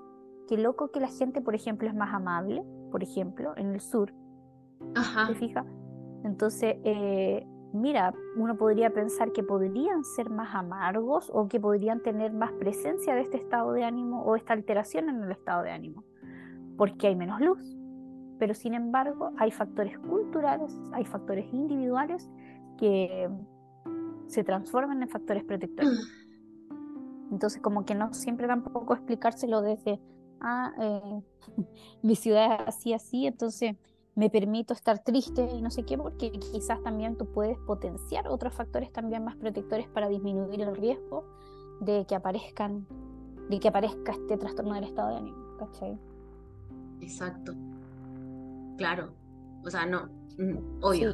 [0.48, 4.14] qué loco que la gente, por ejemplo, es más amable, por ejemplo, en el sur.
[4.96, 5.28] Ajá.
[5.28, 5.66] ¿Te fijas?
[6.24, 12.32] Entonces, eh, mira, uno podría pensar que podrían ser más amargos o que podrían tener
[12.34, 16.04] más presencia de este estado de ánimo o esta alteración en el estado de ánimo,
[16.78, 17.78] porque hay menos luz.
[18.40, 22.30] Pero sin embargo, hay factores culturales, hay factores individuales
[22.78, 23.30] que
[24.28, 25.92] se transforman en factores protectores.
[25.92, 27.34] Mm.
[27.34, 30.02] Entonces, como que no siempre tampoco explicárselo desde,
[30.42, 31.22] ah, eh,
[32.02, 33.76] mi ciudad es así, así, entonces
[34.16, 38.54] me permito estar triste y no sé qué, porque quizás también tú puedes potenciar otros
[38.54, 41.24] factores también más protectores para disminuir el riesgo
[41.80, 42.86] de que aparezcan,
[43.50, 45.98] de que aparezca este trastorno del estado de ánimo, ¿cachai?
[47.02, 47.54] Exacto.
[48.78, 49.14] Claro.
[49.64, 51.14] O sea, no, mm, obvio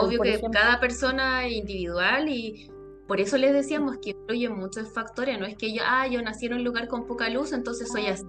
[0.00, 2.70] obvio que cada persona es individual y
[3.06, 6.46] por eso les decíamos que influye muchos factores, no es que yo, ah, yo nací
[6.46, 8.24] en un lugar con poca luz, entonces soy así,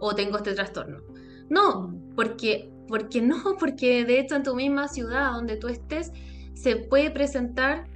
[0.00, 1.00] o tengo este trastorno.
[1.48, 6.12] No, porque, porque no, porque de hecho en tu misma ciudad donde tú estés,
[6.54, 7.86] se puede presentar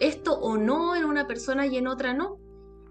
[0.00, 2.38] esto o no en una persona y en otra no.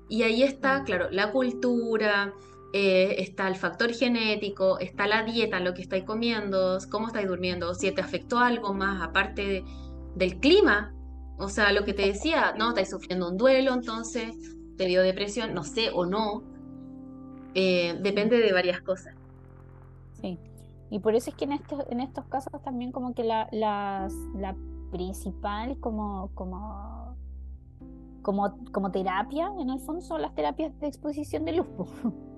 [0.09, 2.33] Y ahí está, claro, la cultura,
[2.73, 7.73] eh, está el factor genético, está la dieta, lo que estáis comiendo, cómo estáis durmiendo,
[7.73, 9.63] si te afectó algo más aparte
[10.15, 10.93] del clima,
[11.37, 14.35] o sea, lo que te decía, no, estáis sufriendo un duelo, entonces
[14.75, 16.43] te dio depresión, no sé o no,
[17.53, 19.15] eh, depende de varias cosas.
[20.21, 20.37] Sí,
[20.89, 24.09] y por eso es que en estos, en estos casos también como que la, la
[24.91, 27.15] principal como, como,
[28.21, 31.67] como, como terapia, en el fondo, son las terapias de exposición de luz.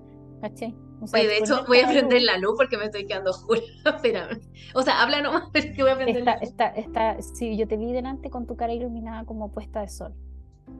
[1.12, 3.60] Oye, de hecho, voy a prender la luz porque me estoy quedando oscura.
[3.84, 4.40] Espérame.
[4.74, 6.54] O sea, habla nomás, pero que voy a prender la luz.
[6.76, 10.14] Está, sí, yo te vi delante con tu cara iluminada como puesta de sol.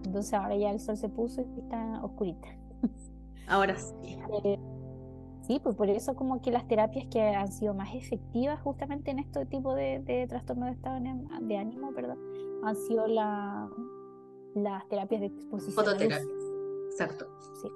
[0.04, 2.48] Entonces ahora ya el sol se puso y está oscurita.
[3.46, 4.18] Ahora sí.
[4.44, 4.58] Eh,
[5.42, 9.18] sí, pues por eso como que las terapias que han sido más efectivas justamente en
[9.18, 12.18] este tipo de, de trastorno de estado de ánimo, perdón,
[12.62, 13.68] han sido la,
[14.54, 15.74] las terapias de exposición.
[15.74, 16.28] Fototerapias,
[16.92, 17.26] exacto.
[17.60, 17.68] Sí.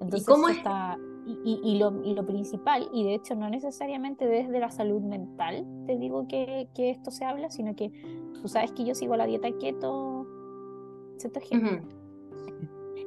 [0.00, 0.98] Entonces, ¿Y, cómo está,
[1.44, 6.26] y, lo, lo, principal, y de hecho no necesariamente desde la salud mental, te digo
[6.26, 7.90] que, que, esto se habla, sino que
[8.40, 10.26] tú sabes que yo sigo la dieta keto,
[11.18, 11.82] cetogénica,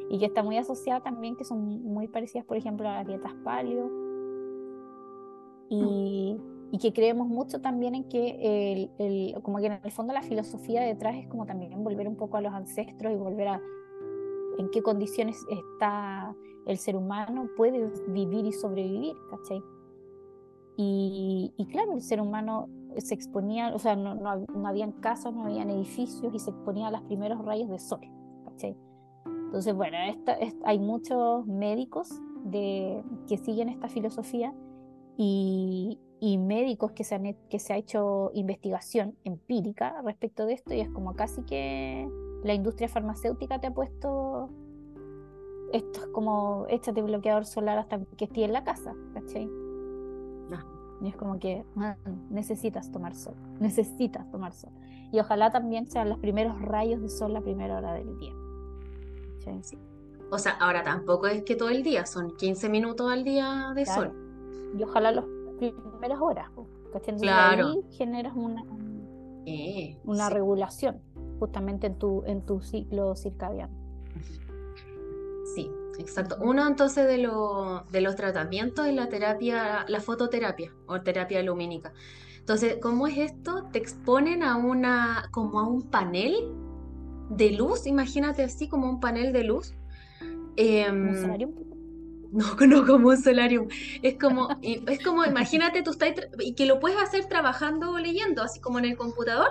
[0.09, 3.33] y que está muy asociada también, que son muy parecidas, por ejemplo, a las dietas
[3.43, 3.89] paleo,
[5.69, 6.37] y,
[6.71, 10.21] y que creemos mucho también en que, el, el, como que en el fondo la
[10.21, 13.61] filosofía detrás es como también volver un poco a los ancestros y volver a
[14.59, 19.61] en qué condiciones está el ser humano puede vivir y sobrevivir, ¿cachai?
[20.75, 25.45] Y, claro, el ser humano se exponía, o sea, no, no, no habían casas, no
[25.45, 28.01] habían edificios y se exponía a los primeros rayos de sol,
[28.45, 28.75] ¿cachai?
[29.25, 29.97] Entonces, bueno,
[30.65, 32.09] hay muchos médicos
[32.51, 34.53] que siguen esta filosofía
[35.15, 40.73] y, y médicos que se, han, que se ha hecho investigación empírica respecto de esto
[40.73, 42.09] y es como casi que
[42.43, 44.49] la industria farmacéutica te ha puesto
[45.73, 49.49] esto es como échate bloqueador solar hasta que esté en la casa, ¿cachai?
[51.01, 51.97] Y es como que ah,
[52.29, 54.71] necesitas tomar sol, necesitas tomar sol.
[55.11, 58.31] Y ojalá también sean los primeros rayos de sol la primera hora del día.
[59.61, 59.77] Sí.
[60.31, 63.85] O sea, ahora tampoco es que todo el día, son 15 minutos al día de
[63.85, 64.13] sol.
[64.77, 65.25] Y ojalá las
[65.57, 66.49] primeras horas,
[66.93, 67.17] ¿cachai?
[67.17, 67.67] claro.
[67.67, 68.63] ahí generas una,
[70.05, 71.01] una regulación
[71.39, 73.82] justamente en tu, en tu ciclo circadiano.
[75.43, 75.69] Sí,
[75.99, 76.37] exacto.
[76.41, 81.93] Uno entonces de, de los tratamientos es la terapia, la fototerapia o terapia lumínica.
[82.39, 83.69] Entonces, ¿cómo es esto?
[83.71, 86.35] Te exponen a una, como a un panel
[87.29, 89.73] de luz, imagínate así como un panel de luz.
[90.57, 90.91] Eh,
[92.33, 93.67] no, no como un solarium.
[94.01, 98.41] Es como, es como, imagínate, tú estás y que lo puedes hacer trabajando o leyendo,
[98.41, 99.47] así como en el computador,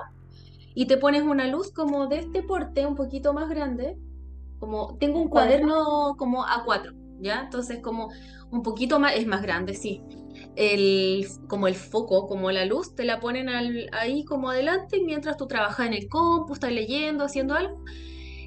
[0.74, 3.96] y te pones una luz como de este porte, un poquito más grande,
[4.62, 7.40] como tengo un cuaderno como A4, ¿ya?
[7.42, 8.10] Entonces como
[8.52, 10.04] un poquito más, es más grande, sí.
[10.54, 15.48] El, como el foco, como la luz, te la ponen ahí como adelante mientras tú
[15.48, 17.82] trabajas en el compu, estás leyendo, haciendo algo,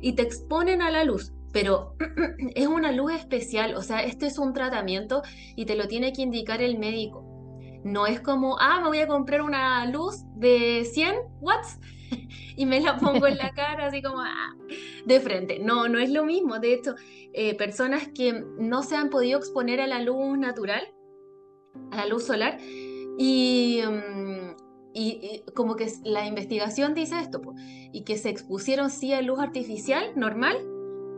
[0.01, 1.95] y te exponen a la luz pero
[2.55, 5.21] es una luz especial, o sea, este es un tratamiento
[5.55, 7.23] y te lo tiene que indicar el médico.
[7.85, 11.79] No es como, ah, me voy a comprar una luz de 100 watts
[12.57, 14.55] y me la pongo en la cara así como ah,
[15.05, 15.59] de frente.
[15.59, 16.59] No, no es lo mismo.
[16.59, 16.95] De hecho,
[17.33, 20.83] eh, personas que no se han podido exponer a la luz natural,
[21.91, 22.57] a la luz solar,
[23.17, 24.55] y, mm,
[24.93, 27.41] y, como que la investigación dice esto,
[27.91, 30.57] y que se expusieron sí a luz artificial normal,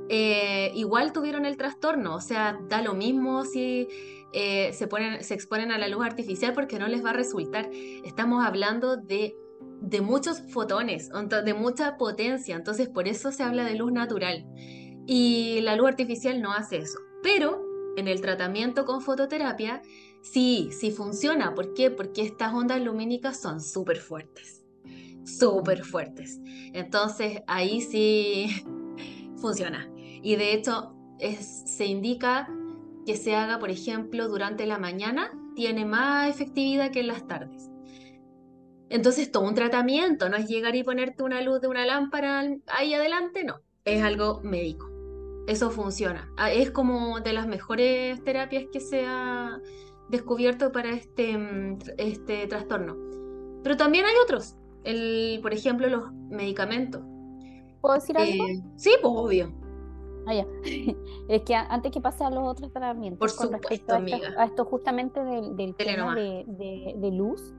[0.09, 3.87] eh, igual tuvieron el trastorno, o sea, da lo mismo si
[4.33, 7.69] eh, se, ponen, se exponen a la luz artificial porque no les va a resultar.
[8.05, 9.35] Estamos hablando de,
[9.81, 11.09] de muchos fotones,
[11.45, 14.45] de mucha potencia, entonces por eso se habla de luz natural.
[15.05, 16.99] Y la luz artificial no hace eso.
[17.23, 17.63] Pero
[17.95, 19.81] en el tratamiento con fototerapia,
[20.21, 21.55] sí, sí funciona.
[21.55, 21.89] ¿Por qué?
[21.89, 24.63] Porque estas ondas lumínicas son súper fuertes.
[25.23, 26.39] Súper fuertes.
[26.73, 28.47] Entonces ahí sí
[29.37, 29.89] funciona.
[29.95, 32.49] Y de hecho se indica
[33.05, 37.69] que se haga, por ejemplo, durante la mañana, tiene más efectividad que en las tardes.
[38.89, 42.93] Entonces, todo un tratamiento, no es llegar y ponerte una luz de una lámpara ahí
[42.93, 44.89] adelante, no, es algo médico.
[45.47, 46.29] Eso funciona.
[46.37, 49.61] Ah, es como de las mejores terapias que se ha
[50.09, 52.95] descubierto para este, mm, este trastorno.
[53.63, 57.01] Pero también hay otros, el, por ejemplo, los medicamentos.
[57.81, 58.47] ¿Puedo decir algo?
[58.47, 59.53] Eh, sí, pues obvio.
[60.25, 60.45] Ah, ya.
[61.29, 64.45] Es que antes que pase a los otros tratamientos, Por con supuesto, a, esto, a,
[64.45, 67.53] esto, justamente del, del tema de, de, luz,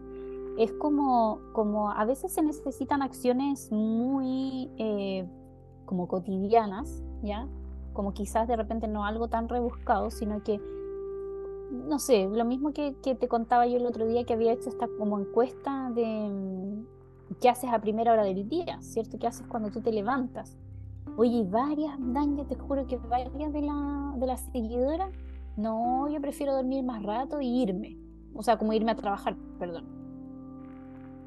[0.58, 5.24] es como, como a veces se necesitan acciones muy eh,
[5.86, 7.48] como cotidianas, ¿ya?
[7.92, 10.60] Como quizás de repente no algo tan rebuscado, sino que,
[11.70, 14.88] no sé, lo mismo que, te contaba yo el otro día que había hecho esta
[14.98, 19.16] como encuesta de mm, qué haces a primera hora del día, ¿cierto?
[19.16, 20.58] ¿Qué haces cuando tú te levantas?
[21.16, 25.12] Oye, varias, dañas, te juro que varias de, la, de las seguidoras,
[25.56, 27.96] no, yo prefiero dormir más rato y irme.
[28.34, 29.97] O sea, como irme a trabajar, perdón.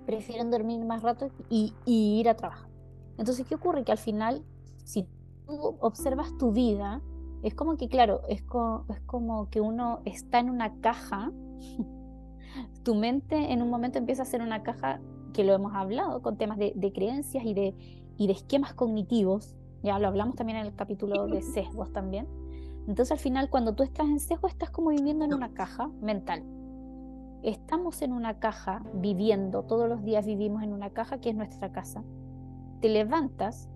[0.06, 2.70] Prefieren dormir más rato y, ir a trabajar.
[3.18, 3.84] Entonces, ¿qué ocurre?
[3.84, 4.44] Que al final,
[4.84, 5.08] si
[5.46, 7.02] tú observas tu vida,
[7.44, 8.42] es como que, claro, es,
[8.90, 11.32] es como que uno está en una caja.
[12.84, 15.00] tu mente en un momento empieza a ser una caja
[15.34, 17.76] que lo hemos hablado con temas de, de creencias y de,
[18.18, 22.28] y de esquemas cognitivos ya lo hablamos también en el capítulo de sesgos también.
[22.88, 26.44] Entonces al final cuando tú estás en sesgo estás como viviendo en una caja mental.
[27.44, 31.72] Estamos en una caja viviendo, todos los días vivimos en una caja que es nuestra
[31.72, 32.04] casa.
[32.82, 33.68] Te levantas,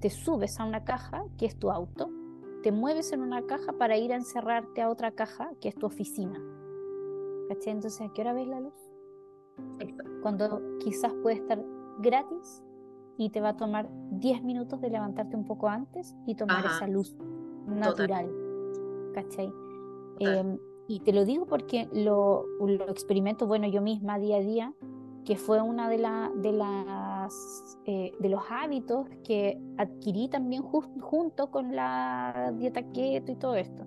[0.00, 2.10] te subes a una caja que es tu auto,
[2.62, 5.86] te mueves en una caja para ir a encerrarte a otra caja que es tu
[5.86, 6.40] oficina.
[7.48, 7.74] ¿Cachai?
[7.74, 8.74] Entonces, ¿a qué hora ves la luz?
[10.22, 11.62] Cuando quizás puede estar
[12.00, 12.64] gratis
[13.16, 16.88] y te va a tomar 10 minutos de levantarte un poco antes y tomar esa
[16.88, 17.16] luz
[17.66, 18.30] natural.
[19.14, 19.52] ¿Cachai?
[20.18, 20.58] Em,
[20.90, 24.74] y te lo digo porque lo, lo, experimento, bueno, yo misma día a día,
[25.24, 31.52] que fue una de, la, de, las, eh, de los hábitos que adquirí también junto
[31.52, 33.86] con la dieta keto y todo esto.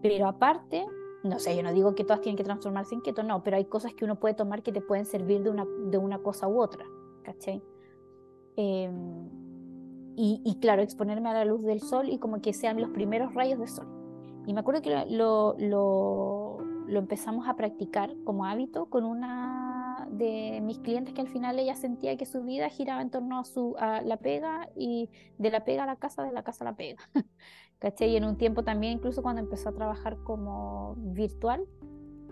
[0.00, 0.86] Pero aparte,
[1.22, 3.66] no sé, yo no digo que todas tienen que transformarse en keto, no, pero hay
[3.66, 6.62] cosas que uno puede tomar que te pueden servir de una, de una cosa u
[6.62, 6.86] otra,
[7.24, 7.62] ¿cachai?
[8.56, 9.28] Em,
[10.16, 13.58] y, claro, exponerme a la luz del sol y como que sean los primeros rayos
[13.58, 13.99] de sol.
[14.50, 20.80] Y me acuerdo que lo, lo, empezamos a practicar como hábito con una de mis
[20.80, 24.02] clientes que al final ella sentía que su vida giraba en torno a, su, a
[24.02, 26.98] la pega y de la pega a la casa, de la casa a la pega.
[27.78, 28.10] ¿Cachai?
[28.10, 31.64] Y en un tiempo también, incluso cuando empezó a trabajar como virtual,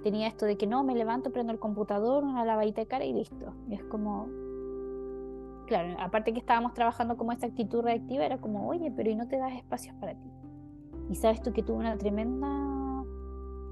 [0.02, 3.12] tenía esto de que no, me levanto, prendo el computador, una lavadita de cara y
[3.12, 3.54] listo.
[3.68, 4.26] Y es como,
[5.68, 9.28] claro, aparte que estábamos trabajando como esta actitud reactiva, era como, oye, pero ¿y no
[9.28, 10.37] te das espacios para ti?
[11.08, 13.04] Y sabes tú que tuvo una tremenda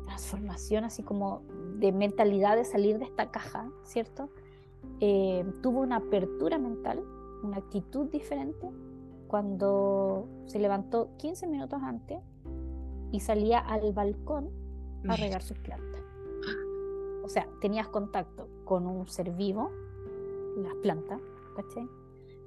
[0.05, 1.43] transformación, así como
[1.78, 4.30] de mentalidad de salir de esta caja, ¿cierto?
[5.01, 7.03] Eh, tuvo una apertura mental,
[7.43, 8.70] una actitud diferente
[9.28, 12.18] cuando se levantó 15 minutos antes
[13.12, 14.51] y salía al balcón
[15.09, 16.01] a regar sus plantas.
[17.24, 19.70] O sea, tenías contacto con un ser vivo,
[20.57, 21.20] las plantas,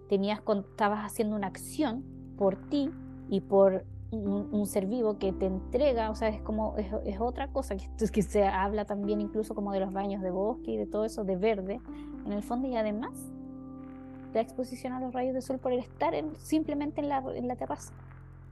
[0.07, 2.03] Tenías, estabas haciendo una acción
[2.37, 2.91] por ti
[3.27, 7.75] y por un, ser vivo que te entrega, o sea, es como, es, otra cosa,
[7.77, 11.05] que, que se habla también incluso como de los baños de bosque y de todo
[11.05, 11.79] eso de verde,
[12.25, 13.11] en el fondo, y además
[14.33, 17.55] la exposición a los rayos de sol por el estar simplemente en la, en la
[17.55, 17.93] terraza,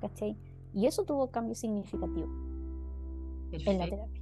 [0.02, 0.38] ¿cachai?
[0.74, 2.28] Y eso tuvo cambio significativo
[3.52, 4.22] en la terapia.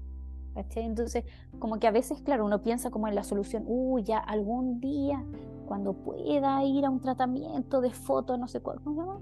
[0.53, 0.83] ¿cachai?
[0.83, 1.25] Entonces,
[1.59, 5.23] como que a veces, claro, uno piensa como en la solución, uy, ya algún día,
[5.65, 9.19] cuando pueda ir a un tratamiento de foto, no sé cuál, ¿cómo se llama?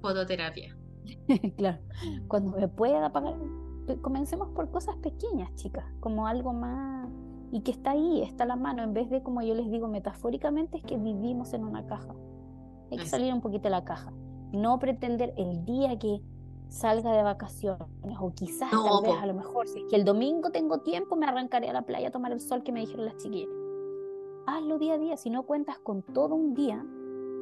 [0.00, 0.76] Fototerapia.
[1.56, 1.78] claro,
[2.28, 3.34] cuando me pueda pagar,
[4.00, 7.08] comencemos por cosas pequeñas, chicas, como algo más
[7.50, 9.88] y que está ahí, está a la mano, en vez de como yo les digo
[9.88, 12.14] metafóricamente, es que vivimos en una caja.
[12.90, 14.12] Hay que salir un poquito de la caja,
[14.52, 16.22] no pretender el día que
[16.68, 17.86] salga de vacaciones
[18.18, 21.26] o quizás tal vez a lo mejor si es que el domingo tengo tiempo me
[21.26, 23.50] arrancaré a la playa a tomar el sol que me dijeron las chiquillas.
[24.46, 26.84] Hazlo día a día, si no cuentas con todo un día,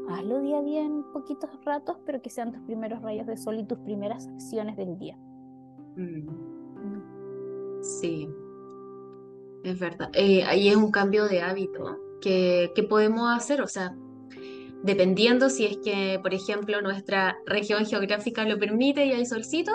[0.09, 3.59] hazlo día a día en poquitos ratos, pero que sean tus primeros rayos de sol
[3.59, 5.16] y tus primeras acciones del día.
[5.96, 7.82] Mm.
[7.82, 8.28] Sí,
[9.64, 10.11] es verdad.
[10.14, 13.94] Eh, ahí es un cambio de hábito que, podemos hacer, o sea,
[14.82, 19.72] dependiendo si es que, por ejemplo, nuestra región geográfica lo permite y hay solcito.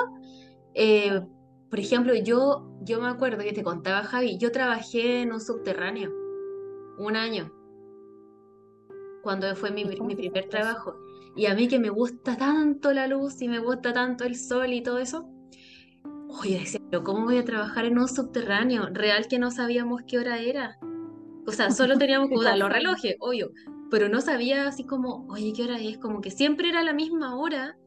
[0.74, 1.22] Eh,
[1.70, 6.12] por ejemplo, yo, yo me acuerdo que te contaba Javi, yo trabajé en un subterráneo
[6.98, 7.52] un año
[9.26, 10.96] cuando fue mi, mi primer trabajo.
[11.36, 14.72] Y a mí que me gusta tanto la luz y me gusta tanto el sol
[14.72, 15.28] y todo eso,
[16.30, 18.88] oye, decía, pero ¿cómo voy a trabajar en un subterráneo?
[18.92, 20.78] Real que no sabíamos qué hora era.
[21.48, 23.50] O sea, solo teníamos que usar los relojes, obvio,
[23.90, 25.98] pero no sabía así como, oye, ¿qué hora es?
[25.98, 27.80] Como que siempre era la misma hora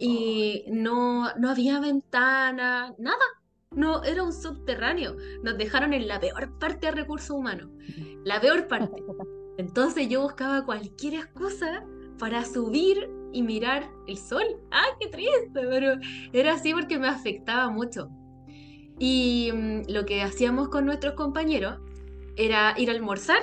[0.00, 3.24] y no, no había ventana, nada.
[3.70, 5.16] No, era un subterráneo.
[5.44, 7.70] Nos dejaron en la peor parte de recursos humanos.
[8.24, 9.02] La peor parte.
[9.56, 11.84] Entonces yo buscaba cualquier excusa
[12.18, 14.44] para subir y mirar el sol.
[14.70, 15.50] ¡Ay, qué triste!
[15.52, 15.94] Pero
[16.32, 18.08] era así porque me afectaba mucho.
[18.98, 21.78] Y mm, lo que hacíamos con nuestros compañeros
[22.36, 23.42] era ir a almorzar,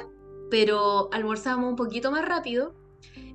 [0.50, 2.76] pero almorzábamos un poquito más rápido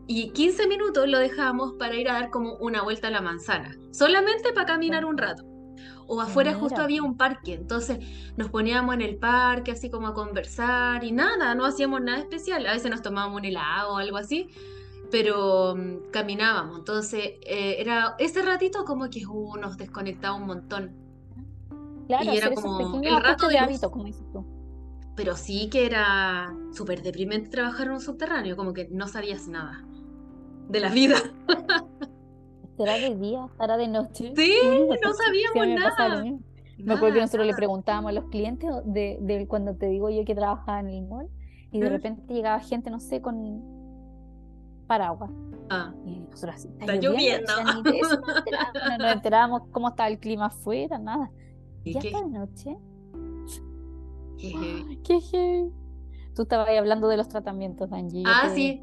[0.07, 3.77] y 15 minutos lo dejábamos para ir a dar como una vuelta a la manzana,
[3.91, 5.55] solamente para caminar un rato
[6.09, 7.98] o afuera justo había un parque, entonces
[8.36, 12.66] nos poníamos en el parque así como a conversar y nada, no hacíamos nada especial,
[12.66, 14.48] a veces nos tomábamos un helado o algo así,
[15.11, 20.94] pero mm, caminábamos, entonces eh, era ese ratito como que uh, nos desconectaba un montón.
[22.07, 24.44] Claro, y era como el rato de, hábito, como dices tú.
[25.16, 29.84] Pero sí que era súper deprimente trabajar en un subterráneo, como que no sabías nada
[30.68, 31.16] de la vida.
[32.77, 33.49] ¿Será de día?
[33.59, 34.33] ¿Será de noche?
[34.37, 34.55] Sí,
[35.03, 36.24] no sabíamos nada.
[36.79, 40.24] Me acuerdo que nosotros le preguntábamos a los clientes de, de, cuando te digo yo
[40.24, 41.29] que trabajaba en el mall
[41.72, 43.62] y de repente llegaba gente, no sé, con
[44.87, 45.31] paraguas.
[45.70, 45.93] Ah.
[46.05, 47.53] Y nosotros así, está, lloviendo.
[47.64, 51.31] no nos enterábamos cómo estaba el clima afuera, nada.
[51.83, 52.77] ¿Y ya está de noche.
[54.39, 55.70] Qué Qué
[56.35, 58.22] Tú estabas ahí hablando de los tratamientos, Angie.
[58.27, 58.83] Ah, sí.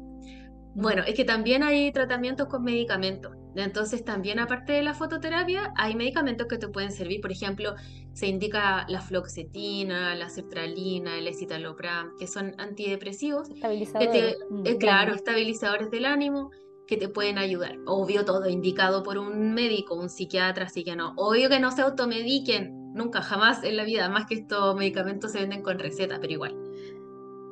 [0.74, 3.36] Bueno, es que también hay tratamientos con medicamentos.
[3.62, 7.20] Entonces, también aparte de la fototerapia, hay medicamentos que te pueden servir.
[7.20, 7.74] Por ejemplo,
[8.12, 13.50] se indica la floxetina, la sertralina, el escitalopram, que son antidepresivos.
[13.50, 14.36] Estabilizadores.
[14.50, 16.50] Mm, eh, claro, estabilizadores del ánimo
[16.86, 17.76] que te pueden ayudar.
[17.86, 21.14] Obvio, todo indicado por un médico, un psiquiatra, así que no.
[21.16, 25.40] Obvio que no se automediquen, nunca, jamás en la vida, más que estos medicamentos se
[25.40, 26.56] venden con receta, pero igual.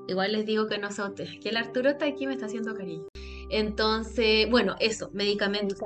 [0.08, 1.02] Igual les digo que no se
[1.40, 3.06] que el Arturo está aquí me está haciendo cariño.
[3.52, 5.78] Entonces, bueno, eso, medicamentos.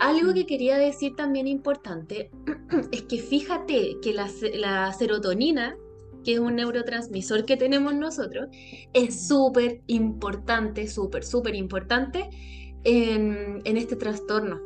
[0.00, 2.32] Algo que quería decir también importante
[2.90, 5.76] es que fíjate que la, serotonina,
[6.24, 8.48] que es un neurotransmisor que tenemos nosotros,
[8.92, 12.28] es súper importante, súper, súper importante
[12.82, 14.60] en, en este trastorno.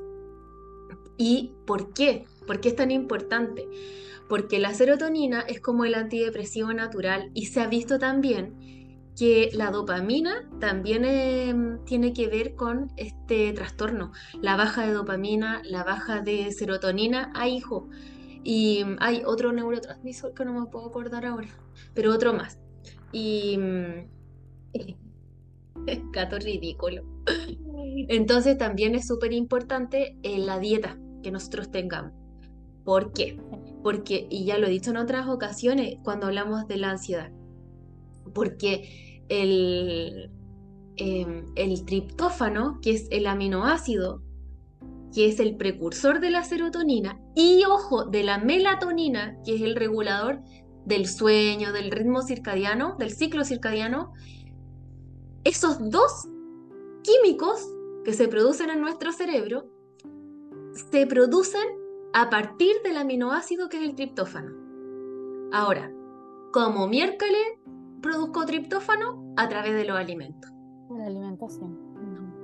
[1.18, 2.24] ¿Y por qué?
[2.46, 3.68] ¿Por qué es tan importante?
[4.30, 8.75] Porque la serotonina es como el antidepresivo natural y se ha visto también
[9.16, 14.12] que la dopamina también em, tiene que ver con este trastorno.
[14.42, 17.88] La baja de dopamina, la baja de serotonina, hay hijo.
[18.44, 21.48] Y mm, hay otro neurotransmisor que no me puedo acordar ahora,
[21.94, 22.58] pero otro más.
[23.10, 23.54] Y
[24.74, 24.88] es
[25.98, 27.02] mm, gato ridículo.
[28.08, 32.12] Entonces también es súper importante eh, la dieta que nosotros tengamos.
[32.84, 33.38] ¿Por qué?
[33.82, 37.32] Porque, y ya lo he dicho en otras ocasiones cuando hablamos de la ansiedad,
[38.32, 40.30] porque el,
[40.96, 44.22] em, el triptófano, que es el aminoácido,
[45.14, 49.76] que es el precursor de la serotonina, y ojo, de la melatonina, que es el
[49.76, 50.40] regulador
[50.84, 54.12] del sueño, del ritmo circadiano, del ciclo circadiano,
[55.44, 56.28] esos dos
[57.02, 57.66] químicos
[58.04, 59.66] que se producen en nuestro cerebro
[60.90, 61.66] se producen
[62.12, 64.52] a partir del aminoácido que es el triptófano.
[65.52, 65.92] Ahora,
[66.52, 67.42] como miércoles
[68.02, 70.50] produzco triptófano a través de los alimentos.
[70.90, 71.78] La alimentación.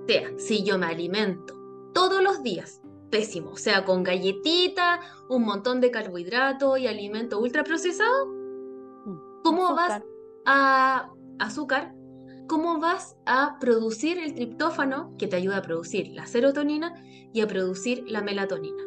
[0.03, 1.55] O sea, si yo me alimento
[1.95, 2.81] todos los días,
[3.11, 8.27] pésimo, o sea, con galletita, un montón de carbohidratos y alimento ultraprocesado,
[9.05, 9.43] Mm.
[9.43, 10.03] ¿cómo vas
[10.47, 11.95] a azúcar?
[12.49, 16.95] ¿Cómo vas a producir el triptófano que te ayuda a producir la serotonina
[17.33, 18.83] y a producir la melatonina?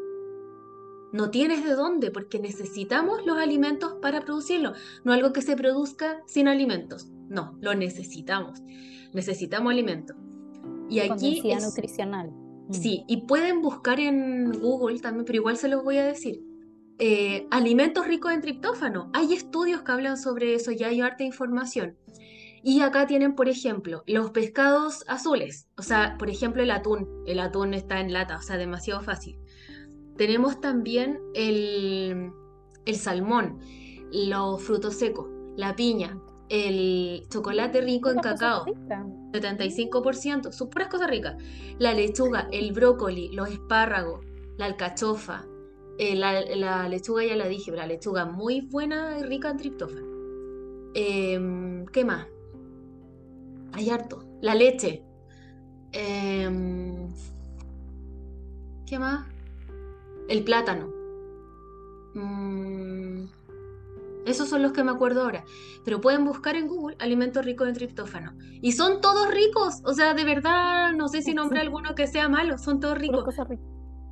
[1.15, 6.21] No tienes de dónde porque necesitamos los alimentos para producirlo, no algo que se produzca
[6.27, 7.07] sin alimentos.
[7.29, 8.61] No, lo necesitamos.
[9.13, 10.17] Necesitamos alimentos.
[10.89, 12.31] Y aquí es- nutricional.
[12.67, 12.73] Mm.
[12.73, 16.41] Sí, y pueden buscar en Google también, pero igual se los voy a decir.
[16.99, 19.09] Eh, alimentos ricos en triptófano.
[19.13, 21.97] Hay estudios que hablan sobre eso, ya hay harta información.
[22.63, 25.67] Y acá tienen, por ejemplo, los pescados azules.
[25.77, 27.07] O sea, por ejemplo, el atún.
[27.27, 29.37] El atún está en lata, o sea, demasiado fácil.
[30.17, 32.31] Tenemos también el,
[32.85, 33.59] el salmón,
[34.11, 38.65] los frutos secos, la piña, el chocolate rico en cacao.
[38.65, 39.05] ricas.
[39.31, 41.35] 75%, son puras cosas ricas.
[41.79, 44.25] La lechuga, el brócoli, los espárragos,
[44.57, 45.45] la alcachofa,
[45.97, 49.57] eh, la, la lechuga ya la dije, pero la lechuga muy buena y rica en
[49.57, 50.07] triptófano.
[50.93, 52.27] Em, ¿qué más?
[53.73, 54.23] Hay harto.
[54.41, 55.03] La leche.
[55.91, 57.13] Em,
[58.85, 59.27] ¿qué más?
[60.27, 60.89] El plátano.
[62.13, 63.25] Mm,
[64.25, 65.43] esos son los que me acuerdo ahora.
[65.83, 68.33] Pero pueden buscar en Google alimentos ricos en triptófano.
[68.61, 69.81] Y son todos ricos.
[69.83, 71.65] O sea, de verdad, no sé si nombre Sí.
[71.65, 72.57] alguno que sea malo.
[72.57, 73.23] Son todos Puras ricos.
[73.25, 73.65] cosas ricas.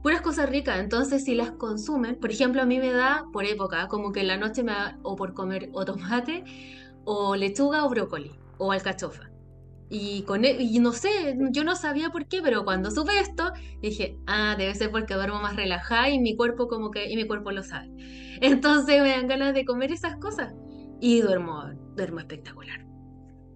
[0.04, 0.80] Puras cosas ricas.
[0.80, 4.28] Entonces, si las consumen, por ejemplo, a mí me da por época, como que en
[4.28, 6.44] la noche me da o por comer o tomate,
[7.06, 9.30] o lechuga o brócoli, o alcachofa.
[9.96, 13.52] Y, con e- y no sé, yo no sabía por qué, pero cuando supe esto,
[13.80, 17.28] dije, ah, debe ser porque duermo más relajada y mi cuerpo como que, y mi
[17.28, 17.92] cuerpo lo sabe.
[18.42, 20.52] Entonces me dan ganas de comer esas cosas
[21.00, 21.64] y duermo,
[21.96, 22.88] duermo espectacular.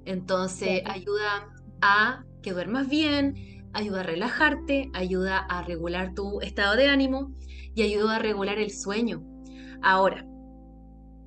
[0.06, 1.50] Entonces ayuda
[1.82, 3.34] a que duermas bien,
[3.74, 7.34] ayuda a relajarte, ayuda a regular tu estado de ánimo
[7.74, 9.24] y ayuda a regular el sueño.
[9.82, 10.24] Ahora,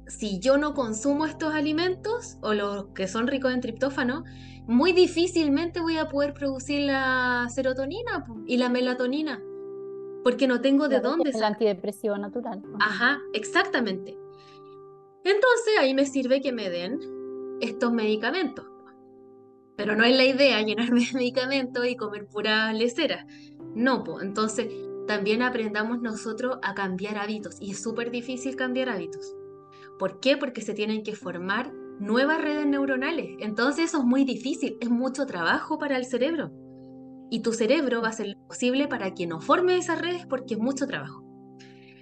[0.07, 4.25] si yo no consumo estos alimentos o los que son ricos en triptófano,
[4.71, 9.43] muy difícilmente voy a poder producir la serotonina y la melatonina,
[10.23, 12.63] porque no tengo de Claro, dónde es el antidepresivo natural.
[12.79, 13.15] Ajá.
[13.15, 14.17] Ajá, exactamente.
[15.25, 17.01] Entonces ahí me sirve que me den
[17.61, 18.65] estos medicamentos.
[19.77, 23.27] Pero no es la idea llenarme de medicamentos y comer pura lecera.
[23.75, 24.69] No, pues entonces
[25.09, 29.35] también aprendamos nosotros a cambiar hábitos y es súper difícil cambiar hábitos.
[29.99, 30.37] ¿Por qué?
[30.37, 33.37] Porque se tienen que formar nuevas redes neuronales.
[33.41, 36.51] Entonces eso es muy difícil, es mucho trabajo para el cerebro.
[37.31, 40.55] Y tu cerebro va a hacer lo posible para que no forme esas redes porque
[40.55, 41.23] es mucho trabajo.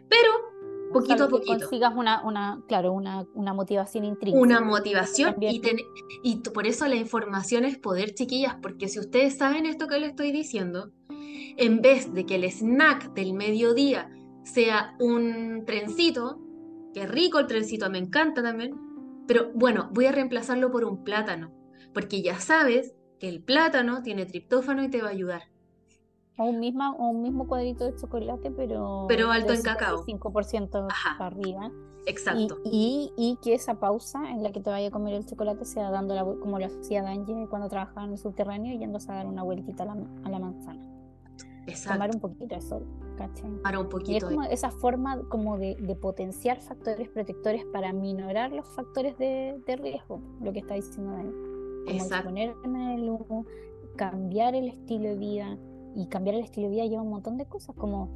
[0.08, 0.30] Pero
[0.90, 1.58] poquito a Salvo que poquito.
[1.68, 4.40] consigas una, una, claro, una, una motivación intrínseca.
[4.42, 5.76] Una motivación y, ten-
[6.22, 10.10] y por eso la información es poder, chiquillas, porque si ustedes saben esto que les
[10.10, 14.10] estoy diciendo, en vez de que el snack del mediodía
[14.44, 16.40] sea un trencito,
[16.94, 18.74] que rico el trencito, me encanta también,
[19.28, 21.52] pero bueno, voy a reemplazarlo por un plátano,
[21.92, 25.42] porque ya sabes que el plátano tiene triptófano y te va a ayudar.
[26.38, 30.06] O un, misma, o un mismo cuadrito de chocolate, pero, Pero alto en cacao.
[30.06, 31.18] 5% Ajá.
[31.18, 31.70] para arriba.
[32.06, 32.58] Exacto.
[32.64, 35.90] y, y que esa pausa en la que te vaya a comer el chocolate sea
[35.90, 39.42] dando la, como lo hacía Danje cuando trabajaba en el subterráneo, yéndose a dar una
[39.42, 40.87] vueltita a la, a la manzana.
[41.74, 43.50] Tomar un poquito de sol, ¿cachai?
[43.62, 44.34] Para un Y es poquito de...
[44.34, 49.76] como esa forma como de, de potenciar factores protectores para minorar los factores de, de
[49.76, 51.30] riesgo, lo que está diciendo Dani.
[51.30, 52.16] Como Exacto.
[52.16, 53.46] exponerme al humo,
[53.96, 55.58] cambiar el estilo de vida.
[55.94, 58.06] Y cambiar el estilo de vida lleva un montón de cosas, como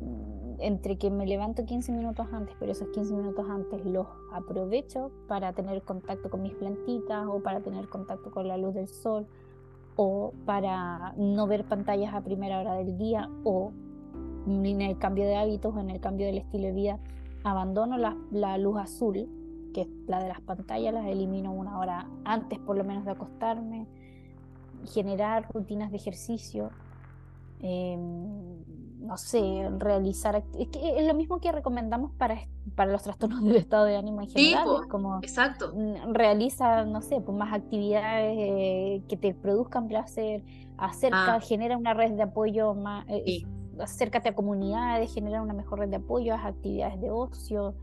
[0.00, 5.10] mm, entre que me levanto 15 minutos antes, pero esos 15 minutos antes los aprovecho
[5.26, 9.26] para tener contacto con mis plantitas o para tener contacto con la luz del sol
[9.96, 13.72] o para no ver pantallas a primera hora del día o
[14.46, 16.98] en el cambio de hábitos en el cambio del estilo de vida
[17.44, 19.28] abandono la, luz azul,
[19.74, 23.12] que es la de las pantallas, las elimino una hora antes por lo menos de
[23.12, 23.86] acostarme,
[24.92, 26.70] generar rutinas de ejercicio,
[27.60, 27.98] eh,
[29.12, 30.42] no sé, realizar...
[30.58, 32.38] Es que es lo mismo que recomendamos para,
[32.74, 35.70] para los trastornos del estado de ánimo en general, como Exacto.
[36.12, 40.42] realiza, no sé, pues más actividades eh, que te produzcan placer,
[40.78, 41.40] acerca, Ah.
[41.40, 43.46] genera una red de apoyo más, eh, Sí.
[43.78, 47.74] acércate a comunidades, genera una mejor red de apoyo, haz actividades de ocio,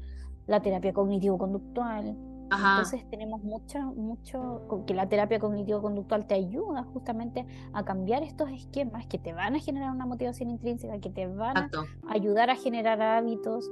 [0.48, 2.16] la terapia cognitivo-conductual,
[2.52, 9.06] Entonces tenemos mucho, mucho, que la terapia cognitivo-conductual te ayuda justamente a cambiar estos esquemas
[9.08, 11.70] que te van a generar una motivación intrínseca, que te van a
[12.08, 13.70] ayudar a generar hábitos.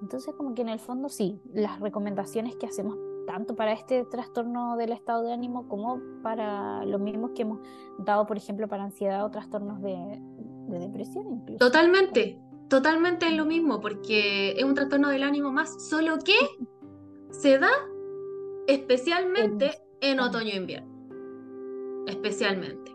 [0.00, 2.96] Entonces como que en el fondo sí, las recomendaciones que hacemos
[3.26, 7.60] tanto para este trastorno del estado de ánimo como para los mismos que hemos
[7.98, 10.20] dado, por ejemplo, para ansiedad o trastornos de,
[10.68, 11.58] de depresión incluso.
[11.58, 16.36] Totalmente, totalmente es lo mismo, porque es un trastorno del ánimo más, solo que
[17.30, 17.70] se da
[18.66, 22.04] especialmente en, otoño e invierno.
[22.06, 22.92] Especialmente.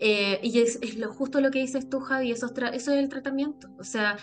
[0.00, 3.68] Eh, y es, lo, justo lo que dices tú, Javi, eso, eso es el tratamiento.
[3.78, 4.16] O sea,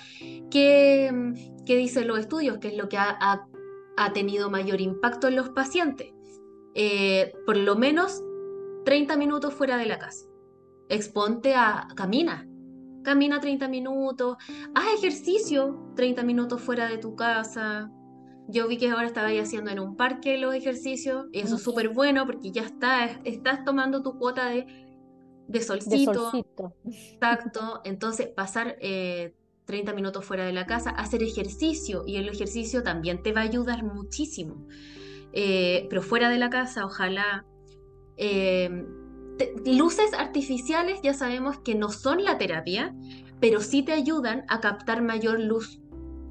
[0.51, 1.33] ¿qué,
[1.65, 2.57] qué dicen los estudios?
[2.57, 3.17] ¿Qué es lo que ha,
[3.97, 6.13] ha, tenido mayor impacto en los pacientes?
[6.75, 8.23] Eh, por lo menos
[8.85, 10.25] 30 minutos fuera de la casa.
[10.89, 12.47] Exponte a, camina,
[13.03, 14.37] camina 30 minutos,
[14.75, 17.91] haz ejercicio 30 minutos fuera de tu casa,
[18.49, 21.89] yo vi que ahora estaba haciendo en un parque los ejercicios, y eso es súper
[21.89, 24.65] bueno porque ya está, estás tomando tu cuota de,
[25.47, 26.31] de solcito.
[26.85, 27.81] Exacto.
[27.83, 33.21] Entonces, pasar 30 eh, minutos fuera de la casa, hacer ejercicio, y el ejercicio también
[33.21, 34.65] te va a ayudar muchísimo.
[35.31, 37.45] Eh, pero fuera de la casa, ojalá.
[38.17, 38.85] Eh,
[39.65, 42.93] luces artificiales ya sabemos que no son la terapia,
[43.39, 45.79] pero sí te ayudan a captar mayor luz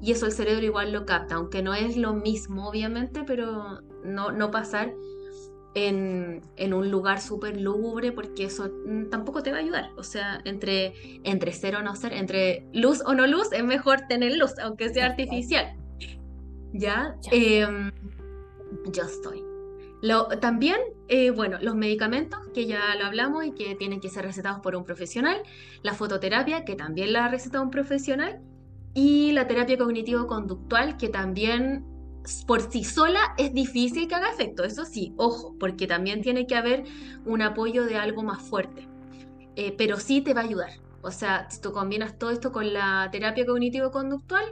[0.01, 4.31] y eso el cerebro igual lo capta, aunque no es lo mismo, obviamente, pero no,
[4.31, 4.93] no pasar
[5.75, 9.91] en, en un lugar súper lúgubre, porque eso mm, tampoco te va a ayudar.
[9.97, 10.93] O sea, entre,
[11.23, 14.89] entre ser o no ser, entre luz o no luz, es mejor tener luz, aunque
[14.89, 15.75] sea artificial.
[16.71, 17.15] ¿Ya?
[17.31, 17.91] Em,
[18.91, 19.43] yo estoy.
[20.01, 20.77] Lo, también,
[21.09, 24.75] eh, bueno, los medicamentos, que ya lo hablamos y que tienen que ser recetados por
[24.75, 25.41] un profesional,
[25.81, 28.39] la fototerapia, que también la ha recetado un profesional,
[28.93, 31.85] y la terapia cognitivo-conductual, que también
[32.45, 36.55] por sí sola es difícil que haga efecto, eso sí, ojo, porque también tiene que
[36.55, 36.83] haber
[37.25, 38.87] un apoyo de algo más fuerte,
[39.55, 40.71] eh, pero sí te va a ayudar.
[41.01, 44.45] O sea, si tú combinas todo esto con la terapia cognitivo-conductual,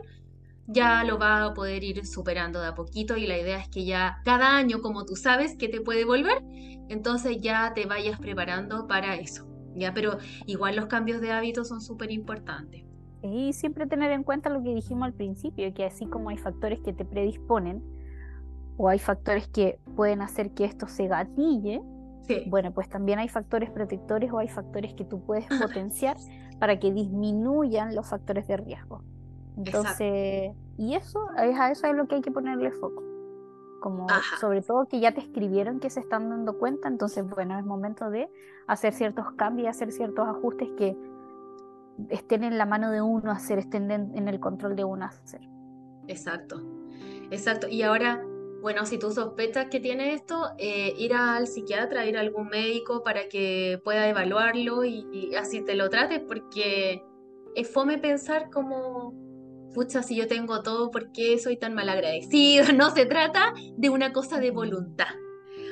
[0.67, 3.85] ya lo va a poder ir superando de a poquito y la idea es que
[3.85, 6.41] ya cada año, como tú sabes que te puede volver,
[6.89, 9.47] entonces ya te vayas preparando para eso.
[9.75, 12.86] Ya, pero igual los cambios de hábitos son súper importantes.
[13.21, 16.79] Y siempre tener en cuenta lo que dijimos al principio, que así como hay factores
[16.81, 17.83] que te predisponen
[18.77, 21.81] o hay factores que pueden hacer que esto se gatille,
[22.47, 26.17] bueno, pues también hay factores protectores o hay factores que tú puedes potenciar
[26.59, 29.01] para que disminuyan los factores de riesgo.
[29.57, 33.03] Entonces, y eso es a eso es lo que hay que ponerle foco.
[33.81, 34.07] Como
[34.39, 38.09] sobre todo que ya te escribieron que se están dando cuenta, entonces bueno, es momento
[38.09, 38.29] de
[38.67, 40.97] hacer ciertos cambios hacer ciertos ajustes que
[42.09, 45.41] estén en la mano de uno hacer, estén en el control de uno hacer.
[46.07, 46.61] Exacto,
[47.31, 47.67] exacto.
[47.67, 48.23] Y ahora,
[48.61, 53.03] bueno, si tú sospechas que tiene esto, eh, ir al psiquiatra, ir a algún médico
[53.03, 57.03] para que pueda evaluarlo y, así te lo trates, porque
[57.55, 59.13] es fome pensar como,
[59.73, 62.65] pucha, si yo tengo todo, ¿por qué soy tan mal agradecido?
[62.75, 65.07] No se trata de una cosa de voluntad.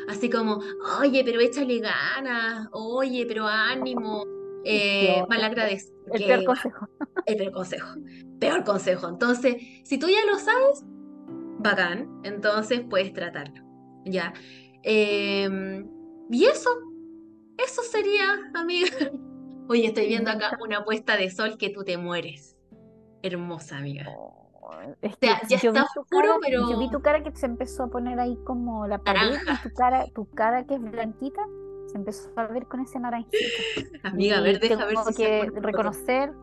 [0.08, 0.60] Así como,
[1.02, 4.24] oye, pero échale ganas, oye, pero ánimo,
[4.64, 5.44] eh, mal
[6.14, 6.88] El peor consejo.
[7.26, 7.88] El peor consejo.
[8.40, 9.08] Peor consejo.
[9.08, 10.84] Entonces, si tú ya lo sabes,
[11.60, 13.64] bacán, entonces puedes tratarlo.
[14.06, 14.34] ¿Ya?
[14.84, 15.90] Em,
[16.30, 16.70] y eso,
[17.58, 18.90] eso sería, amiga.
[19.68, 22.56] Oye, estoy viendo acá una puesta de sol que tú te mueres.
[23.24, 24.06] Hermosa, amiga.
[25.20, 26.70] ya está oscuro, pero.
[26.70, 30.06] Yo vi tu cara que se empezó a poner ahí como la pared, tu cara,
[30.14, 31.42] tu cara que es blanquita
[31.98, 33.38] empezó a ver con ese naranjito.
[34.04, 36.34] Amiga, a ver, deja ver si que reconocer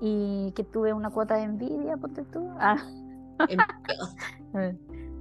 [0.00, 2.48] y que tuve una cuota de envidia, ponte tú.
[2.60, 2.76] Ah.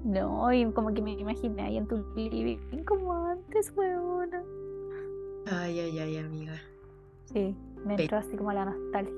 [0.03, 4.41] no, y como que me imaginé ahí en tu living como antes, huevona.
[5.45, 6.59] Ay, ay, ay, amiga.
[7.25, 9.13] Sí, me entró así como la nostalgia.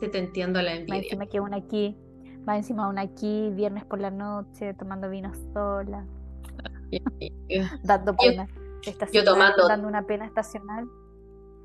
[0.00, 0.94] Se te entiendo la envidia.
[0.94, 1.94] Va encima que una aquí,
[2.48, 6.06] va encima una aquí, viernes por la noche, tomando vino sola.
[7.84, 8.48] dando pena.
[9.12, 9.66] Yo tomando.
[9.68, 10.88] Dando una pena estacional.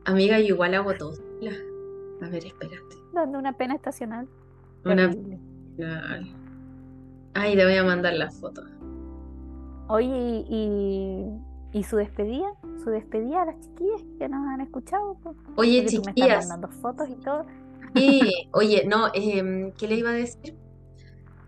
[0.05, 1.13] Amiga, igual hago todo.
[2.21, 2.95] A ver, espérate.
[3.13, 4.27] Dando una pena estacional.
[4.85, 5.09] Una...
[7.33, 8.63] Ay, te voy a mandar la foto.
[9.87, 11.29] Oye, y,
[11.71, 12.47] y su despedida,
[12.83, 15.17] su despedida a las chiquillas que nos han escuchado.
[15.55, 16.45] Oye, chiquillas.
[16.45, 17.45] me mandando fotos y todo.
[17.95, 20.55] Sí, oye, no, em, ¿qué le iba a decir?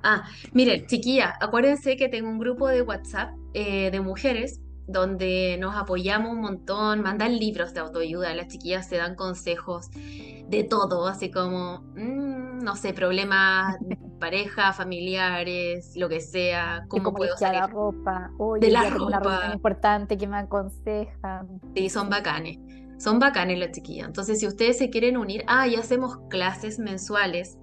[0.03, 5.75] Ah, miren, chiquillas, acuérdense que tengo un grupo de WhatsApp eh, de mujeres donde nos
[5.75, 11.31] apoyamos un montón, mandan libros de autoayuda, las chiquillas se dan consejos de todo, así
[11.31, 13.75] como, mm, no sé, problemas
[14.19, 17.61] pareja, familiares, lo que sea, cómo puedo salir.
[17.61, 19.05] la ropa, de la ropa.
[19.05, 21.61] una reunión importante que me aconsejan.
[21.75, 22.59] Sí, son bacanes.
[22.97, 24.07] Son bacanes las chiquillas.
[24.07, 27.57] Entonces, si ustedes se quieren unir, ah, y hacemos clases mensuales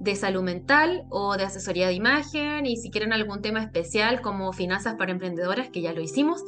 [0.00, 4.52] de salud mental o de asesoría de imagen y si quieren algún tema especial como
[4.52, 6.42] finanzas para emprendedoras, que ya lo hicimos,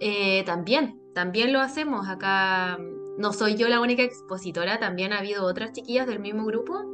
[0.00, 2.08] eh, también, también lo hacemos.
[2.08, 2.78] Acá
[3.18, 6.84] no soy yo la única expositora, también ha habido otras chiquillas del mismo grupo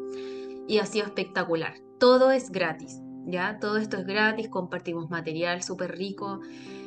[0.66, 1.74] y ha sido espectacular.
[1.98, 3.58] Todo es gratis, ¿ya?
[3.58, 6.40] Todo esto es gratis, compartimos material súper rico.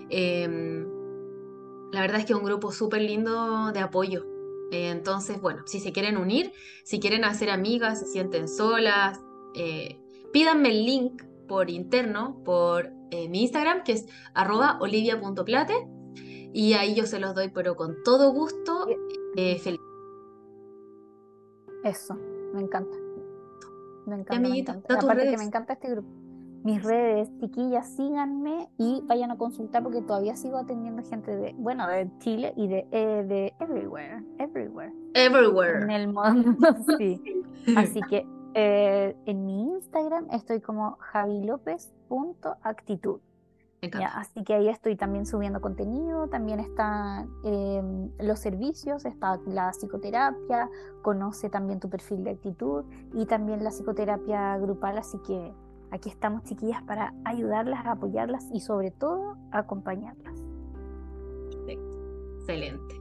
[0.10, 0.86] Em,
[1.92, 4.37] la verdad es que es un grupo súper lindo de apoyo.
[4.72, 6.52] Eh, entonces, bueno, si se quieren unir,
[6.84, 9.20] si quieren hacer amigas, se sienten solas,
[9.56, 10.00] eh,
[10.34, 15.88] pídanme el link por interno, por eh, mi Instagram, que es arroba olivia.plate,
[16.54, 18.88] y ahí yo se los doy, pero con todo gusto,
[19.36, 19.80] feliz.
[21.84, 22.16] Eso,
[22.54, 22.98] me encanta.
[24.06, 24.50] Me encanta.
[24.50, 24.94] me encanta.
[24.96, 26.27] Aparte que me encanta este grupo
[26.68, 31.88] mis redes, chiquillas, síganme y vayan a consultar porque todavía sigo atendiendo gente de, bueno,
[31.88, 34.92] de Chile y de, eh, de everywhere, everywhere.
[35.14, 35.84] Everywhere.
[35.84, 36.58] En el mundo,
[36.98, 37.22] sí.
[37.78, 43.22] Así que eh, en mi Instagram estoy como javilopez.actitud.
[43.82, 49.72] Ya, así que ahí estoy también subiendo contenido, también están em, los servicios, está la
[49.72, 50.68] psicoterapia,
[51.04, 55.54] conoce también tu perfil de actitud y también la psicoterapia grupal, así que
[55.92, 60.44] Aquí estamos, chiquillas, para ayudarlas, apoyarlas y sobre todo acompañarlas.
[62.40, 62.96] Excelente.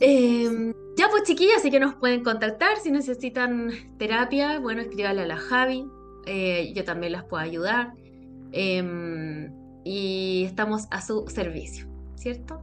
[0.00, 4.58] Em, ya pues chiquillas, así que nos pueden contactar si necesitan terapia.
[4.58, 5.88] Bueno, escríbanle a la Javi.
[6.26, 7.94] Eh, yo también las puedo ayudar.
[8.52, 9.52] Em,
[9.84, 11.86] y estamos a su servicio,
[12.16, 12.60] ¿cierto?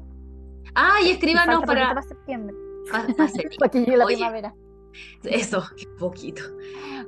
[0.76, 1.88] Ah, y escríbanos para...
[1.90, 2.56] para septiembre.
[2.92, 3.08] Para,
[3.98, 4.54] la primavera.
[5.24, 5.64] Eso,
[6.00, 6.44] poquito.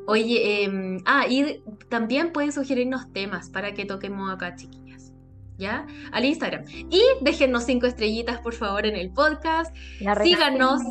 [0.05, 5.13] Oye, em, ah, y también pueden sugerirnos temas para que toquemos acá, chiquillas.
[5.57, 5.87] ¿Ya?
[6.11, 6.65] Al Instagram.
[6.69, 9.75] Y déjennos cinco estrellitas, por favor, en el podcast.
[10.21, 10.81] Síganos,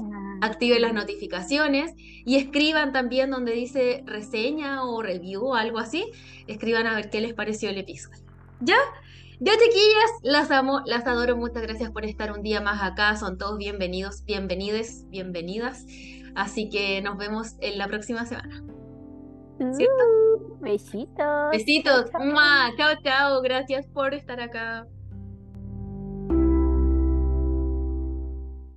[0.40, 6.04] activen las notificaciones y escriban también donde dice reseña o review o algo así.
[6.48, 8.24] Escriban a ver qué les pareció el episodio.
[8.60, 8.78] ¿Ya?
[9.38, 13.36] Ya chiquillas, las amo, las adoro, muchas gracias por estar un día más acá, son
[13.36, 15.84] todos bienvenidos, bienvenides, bienvenidas.
[16.36, 18.62] Así que nos vemos en la próxima semana.
[19.72, 19.94] ¿Cierto?
[20.60, 21.50] besitos.
[21.50, 22.10] Besitos.
[22.76, 23.42] Chao, chao.
[23.42, 24.86] Gracias por estar acá.